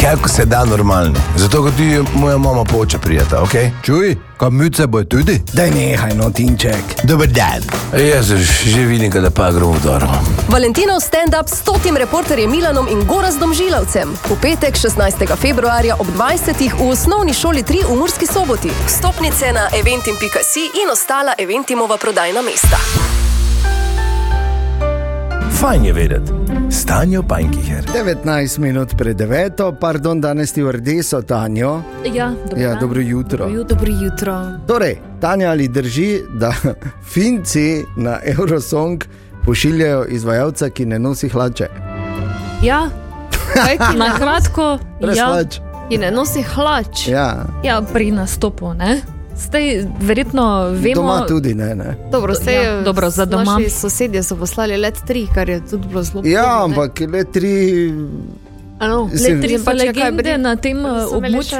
kako 0.00 0.28
se 0.28 0.44
da 0.44 0.64
normalni. 0.64 1.14
Zato, 1.36 1.64
ker 1.64 1.72
ti 1.76 1.98
moja 2.14 2.38
mama 2.38 2.64
poče 2.64 2.98
prijeta, 2.98 3.42
ok? 3.42 3.52
Čuj, 3.82 4.16
kamice 4.36 4.86
bo 4.86 5.04
tudi. 5.04 5.40
Daj 5.52 5.70
nehaj, 5.70 6.14
no, 6.14 6.30
Tinček. 6.30 6.84
Dober 7.02 7.28
dan. 7.28 7.62
Jaz 8.14 8.26
že 8.64 8.84
vidim, 8.84 9.10
da 9.10 9.30
pa 9.30 9.50
gremo 9.50 9.72
v 9.72 9.80
doro. 9.82 10.08
Valentinov 10.48 11.00
stand-up 11.00 11.48
s 11.48 11.58
stotim 11.58 11.96
reporterjem 11.96 12.50
Milanom 12.50 12.88
in 12.88 13.06
Gorazdom 13.06 13.54
Žilavcem. 13.54 14.08
V 14.30 14.38
petek 14.40 14.74
16. 14.74 15.36
februarja 15.36 15.96
ob 15.98 16.06
20. 16.16 16.70
v 16.78 16.88
osnovni 16.90 17.34
šoli 17.34 17.62
3 17.62 17.90
v 17.90 17.98
Murski 17.98 18.26
soboti. 18.26 18.70
Stopnice 18.86 19.52
na 19.52 19.68
eventim.si 19.74 20.70
in 20.82 20.90
ostala 20.92 21.34
eventimova 21.38 21.96
prodajna 21.96 22.42
mesta. 22.42 23.07
Fajn 25.60 25.84
je 25.84 25.92
vedeti. 25.92 26.32
Stanje 26.70 27.18
v 27.18 27.22
Pankiher. 27.28 27.84
19 27.94 28.58
minut 28.58 28.94
pred 28.98 29.16
9, 29.16 29.72
pardon, 29.80 30.20
danes 30.20 30.52
ti 30.52 30.62
v 30.62 30.70
rdeso, 30.72 31.22
Tanjo. 31.22 31.82
Ja, 32.14 32.30
dobro, 32.30 32.60
Ja, 32.62 32.74
dobro 32.74 33.00
jutro. 33.00 33.46
Dobro. 33.46 33.64
Dobro 33.64 33.92
jutro. 34.02 34.34
Torej, 34.66 34.98
Tanja, 35.20 35.50
ali 35.50 35.68
drži, 35.68 36.20
da 36.38 36.54
Finci 37.12 37.84
na 37.96 38.18
Eurosong 38.24 39.04
pošiljajo 39.44 40.04
izvajalca, 40.08 40.70
ki 40.70 40.86
ne 40.86 40.98
nosi 40.98 41.28
hlače? 41.28 41.66
Ja, 42.62 42.88
Kaj 43.54 43.96
na 43.96 44.14
kratko, 44.18 44.78
ja, 45.16 45.42
ki 45.88 45.98
ne 45.98 46.10
nosi 46.10 46.42
hlač? 46.42 47.08
Ja, 47.08 47.46
ja, 47.64 47.82
pri 47.92 48.10
nastopu. 48.10 48.74
Ne? 48.74 49.00
Zdaj, 49.38 49.64
verjetno 50.00 50.44
vemo, 50.64 50.94
doma 50.94 51.26
tudi 51.26 51.54
ne. 51.54 51.74
ne. 51.74 51.94
Dobro, 52.12 52.32
vse 52.32 52.52
Ja, 52.52 52.60
je. 52.62 52.82
dobro, 52.82 53.10
za 53.10 53.24
doma. 53.26 53.44
Naši 53.54 53.70
sosedje 53.70 54.22
so 54.22 54.36
poslali 54.36 54.76
let 54.76 54.94
3, 55.04 55.26
kar 55.34 55.48
je 55.48 55.60
tudi 55.62 55.88
bilo 55.88 56.02
zelo 56.02 56.22
Ja, 56.26 56.42
ne? 56.58 56.64
ampak 56.64 57.00
le 57.02 57.24
tri. 57.26 57.92
Ano, 58.80 59.10
Se- 59.10 59.28
Le 59.28 59.40
tri 59.40 59.58
so 59.58 59.64
pač, 59.64 59.76
kaj 59.76 59.86
legende 59.86 60.38
na 60.38 60.56
tem 60.56 60.78
eh, 60.78 60.90
območju. 61.08 61.58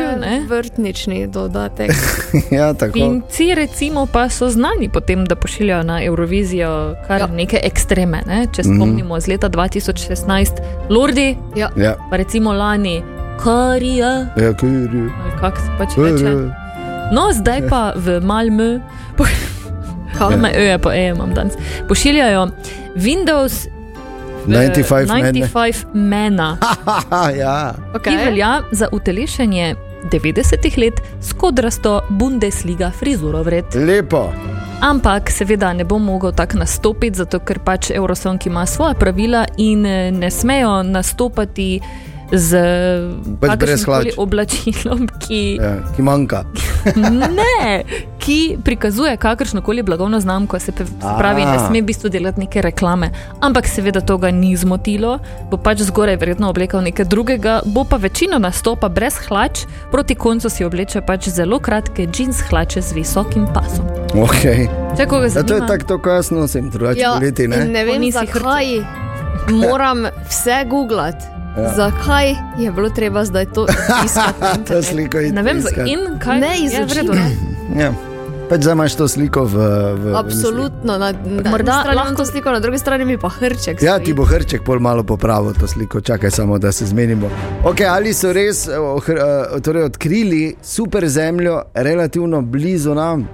Vrtnični 0.49 1.27
dodatek. 1.29 1.91
ja, 2.51 2.75
tako. 2.75 2.93
Finci, 2.95 3.55
recimo, 3.55 4.07
pa 4.07 4.29
so 4.29 4.49
znani 4.49 4.88
po 4.88 5.01
tem, 5.01 5.25
da 5.25 5.35
pošiljajo 5.37 5.83
na 5.83 6.05
Eurovizijo 6.05 6.71
kar 7.07 7.21
Ja. 7.21 7.27
ja. 7.27 7.33
neke 7.33 7.59
ekstreme. 7.61 8.23
Ne? 8.25 8.47
Če 8.49 8.62
Mhm. 8.62 8.77
spomnimo 8.77 9.17
iz 9.17 9.27
leta 9.27 9.49
2016, 9.49 10.53
Lordi, 10.88 11.37
Ja. 11.57 11.71
Ja, 11.77 11.97
pa 12.11 12.17
recimo 12.17 12.53
lani 12.53 13.03
Karija, 13.38 14.07
ja, 14.37 14.55
ali 14.61 15.07
kako 15.41 15.57
se 15.57 15.71
pač 15.79 15.88
reče. 15.97 16.67
No, 17.12 17.33
zdaj 17.33 17.68
pa 17.68 17.92
v 17.97 18.21
Malmö, 18.21 18.81
Kalme, 20.18 20.53
ja. 20.53 20.61
je 20.61 20.79
pa 20.79 20.94
E, 20.94 21.09
imam 21.09 21.35
danes, 21.35 21.55
pošiljajo 21.88 22.49
Windows 22.94 23.66
eh, 23.66 23.71
95 24.47 25.09
mene. 25.09 25.33
95 25.33 25.85
mena, 25.94 26.57
ja. 27.40 27.75
ki 28.05 28.16
velja 28.16 28.62
za 28.71 28.88
utelešenje 28.92 29.75
90-ih 30.12 30.79
let 30.79 31.01
s 31.21 31.33
kodrasto 31.33 32.01
Bundesliga 32.09 32.90
frizuro 32.90 33.42
vred. 33.42 33.64
Lepo. 33.75 34.33
Ampak 34.81 35.31
seveda 35.31 35.73
ne 35.73 35.85
bom 35.85 36.05
mogel 36.05 36.33
tako 36.33 36.59
nastopiti, 36.59 37.18
zato 37.18 37.40
ker 37.40 37.59
pač 37.59 37.90
Eurosong 37.90 38.47
ima 38.47 38.66
svoja 38.66 38.94
pravila 38.94 39.47
in 39.57 39.87
eh, 39.87 40.11
ne 40.11 40.31
smejo 40.31 40.83
nastopati 40.83 41.81
z 42.33 42.51
Pač 43.41 43.85
hlač. 43.85 44.07
oblačilom, 44.17 45.09
ki, 45.19 45.57
Ja, 45.57 45.81
ki 45.97 46.03
manjka. 46.03 46.45
ne, 47.41 47.85
ki 48.19 48.59
prikazuje 48.64 49.17
kakršno 49.17 49.62
koli 49.62 49.83
blagovno 49.83 50.21
znamko, 50.21 50.59
se 50.59 50.73
pravi, 51.19 51.45
ne 51.45 51.57
A. 51.57 51.67
sme 51.69 51.81
v 51.81 51.85
bistvu 51.85 52.09
delati 52.09 52.41
neke 52.41 52.62
reklame. 52.62 53.11
Ampak 53.41 53.69
seveda 53.69 54.01
to 54.01 54.19
ga 54.19 54.31
ni 54.31 54.57
zmotilo, 54.57 55.19
bo 55.51 55.57
pač 55.57 55.81
zgoraj 55.88 56.17
verjetno 56.17 56.51
oblekal 56.51 56.83
nekaj 56.83 57.09
drugega, 57.09 57.61
bo 57.64 57.85
pa 57.85 57.97
večino 57.97 58.38
nastopa 58.38 58.88
brez 58.88 59.17
hlač, 59.29 59.64
proti 59.91 60.14
koncu 60.14 60.51
si 60.51 60.64
obleče 60.64 61.01
pač 61.01 61.29
zelo 61.29 61.59
kratke 61.59 62.09
jeans 62.09 62.41
hlače 62.51 62.83
z 62.83 62.93
visokim 62.93 63.47
pasom. 63.55 63.88
Okay. 64.14 64.69
Če 64.97 65.03
Ja, 65.03 65.07
to 65.07 65.23
je 65.23 65.31
zanima, 65.31 65.67
tako, 65.67 65.85
to, 65.85 65.99
ko 65.99 66.11
jaz 66.11 66.31
nosim, 66.31 66.71
drugače 66.71 67.01
Ja, 67.01 67.14
poleti. 67.17 67.49
Ne? 67.49 67.64
ne 67.64 67.85
vem, 67.85 68.03
zakaj 68.12 68.85
moram 69.53 70.07
vse 70.29 70.64
googlati. 70.69 71.38
Ja. 71.59 71.62
Ja. 71.64 71.75
Zakaj 71.75 72.29
je 72.57 72.73
bilo 72.73 72.88
treba 72.90 73.25
zdaj 73.25 73.47
to 73.47 73.66
iskati? 74.05 74.64
To 74.68 74.83
sliko 74.83 75.18
je 75.18 75.33
ne 75.33 75.42
vem, 75.42 75.61
za- 75.61 75.71
in 75.85 76.18
kaj 76.18 76.38
Ne 76.38 76.47
je 76.49 76.61
v 76.61 76.64
izuči, 76.64 76.94
redu. 76.97 77.12
ne. 77.12 77.31
Ja. 77.77 77.90
Pač 78.49 78.62
zdaj 78.62 78.73
imaš 78.73 78.94
to 78.94 79.07
sliko 79.07 79.42
v. 79.44 79.55
v 79.94 80.14
Absolutno. 80.16 80.94
Na, 80.94 81.12
na 81.12 81.51
Morda 81.51 81.85
lahko- 81.90 82.25
sliko, 82.25 82.49
na 82.49 82.61
drugi 82.61 82.79
strani 82.79 83.05
mi 83.05 83.18
pa 83.18 83.29
hrček. 83.29 83.77
Ja, 83.79 83.92
stoji. 83.92 84.05
ti 84.05 84.12
bo 84.14 84.25
hrček 84.25 84.62
pol 84.62 84.79
malo 84.79 85.03
popravil 85.03 85.53
to 85.53 85.66
sliko, 85.66 86.01
čakaj 86.01 86.31
samo, 86.31 86.57
da 86.57 86.73
se 86.73 86.87
zmenimo. 86.87 87.29
Okay, 87.62 87.85
ali 87.87 88.14
so 88.14 88.33
res 88.33 88.68
oh, 88.68 88.97
hr, 88.99 89.12
uh, 89.12 89.61
torej 89.61 89.83
odkrili 89.85 90.57
super 90.62 91.09
zemljo 91.09 91.62
relativno 91.75 92.40
blizu 92.42 92.94
nam? 92.94 93.29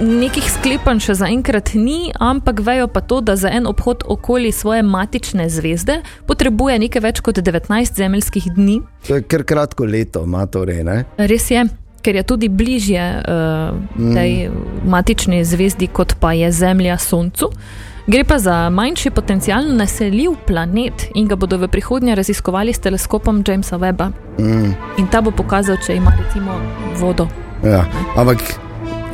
nekih 0.03 0.47
sklepanj 0.51 1.03
še 1.05 1.15
zaenkrat 1.21 1.75
ni, 1.79 2.11
ampak 2.19 2.63
vejo 2.67 2.89
pa 2.91 3.03
to, 3.07 3.21
da 3.21 3.37
za 3.37 3.53
en 3.55 3.69
obhod 3.71 4.03
okoli 4.03 4.51
svoje 4.53 4.83
matične 4.83 5.47
zvezde 5.51 6.01
potrebuje 6.27 6.79
nekaj 6.87 7.03
več 7.03 7.21
kot 7.23 7.39
19 7.39 7.95
zemeljskih 7.95 8.51
dni. 8.57 8.81
To 9.07 9.21
je 9.21 9.23
kar 9.23 9.47
kratko 9.47 9.87
leto, 9.87 10.25
ima 10.27 10.47
torej. 10.51 10.83
Ne? 10.87 11.05
Res 11.19 11.51
je, 11.51 11.63
ker 12.03 12.19
je 12.19 12.25
tudi 12.27 12.49
bližje 12.49 13.05
uh, 13.23 13.79
tej 13.95 14.51
matični 14.83 15.45
zvezdi, 15.47 15.87
kot 15.87 16.17
pa 16.19 16.35
je 16.35 16.51
Zemlja 16.51 16.99
Soncu. 16.99 17.53
Gre 18.07 18.25
pa 18.25 18.39
za 18.39 18.71
manjši 18.71 19.11
potencialno 19.11 19.75
naseljiv 19.75 20.31
planet 20.47 20.93
in 21.15 21.29
ga 21.29 21.37
bodo 21.37 21.59
v 21.59 21.69
prihodnje 21.69 22.15
raziskovali 22.15 22.73
s 22.73 22.79
teleskopom 22.79 23.45
Jamesa 23.49 23.77
Webba. 23.77 24.11
Mm. 24.39 24.73
In 24.99 25.07
ta 25.07 25.21
bo 25.21 25.31
pokazal, 25.31 25.77
če 25.87 25.97
ima 25.97 26.13
recimo 26.25 26.61
vodo. 26.97 27.29
Ja. 27.65 27.85
Ampak 28.17 28.39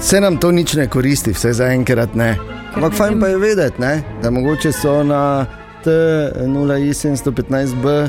se 0.01 0.20
nam 0.20 0.37
to 0.37 0.51
nič 0.53 0.74
ne 0.74 0.87
koristi, 0.89 1.32
vse 1.32 1.53
zaenkrat 1.53 2.14
ne. 2.14 2.37
Ampak 2.74 2.93
fajn 2.93 3.20
pa 3.20 3.26
je 3.28 3.37
vedeti, 3.39 3.80
ne? 3.80 4.03
da 4.22 4.30
mogoče 4.30 4.72
so 4.72 5.03
na 5.05 5.47
T0I715B. 5.84 8.09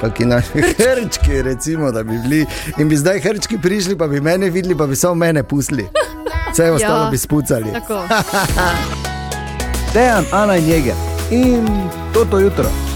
Kakšni 0.00 0.26
naši 0.26 0.60
hrčki, 0.60 1.42
recimo, 1.42 1.92
da 1.92 2.02
bi 2.02 2.18
bili. 2.18 2.46
In 2.78 2.88
bi 2.88 2.96
zdaj 2.96 3.20
hrčki 3.20 3.58
prišli, 3.58 3.98
pa 3.98 4.06
bi 4.06 4.20
mene 4.20 4.50
videli, 4.50 4.74
pa 4.76 4.86
bi 4.86 4.96
samo 4.96 5.14
mene 5.14 5.42
pustili. 5.42 5.86
Vse 6.52 6.70
ostalo 6.70 7.04
Ja. 7.04 7.10
bi 7.10 7.18
spucali. 7.18 7.72
Dejan, 9.92 10.24
Ana 10.32 10.56
in 10.56 10.64
Jeger. 10.64 10.96
In 11.30 11.66
to 12.14 12.40
jutro. 12.40 12.91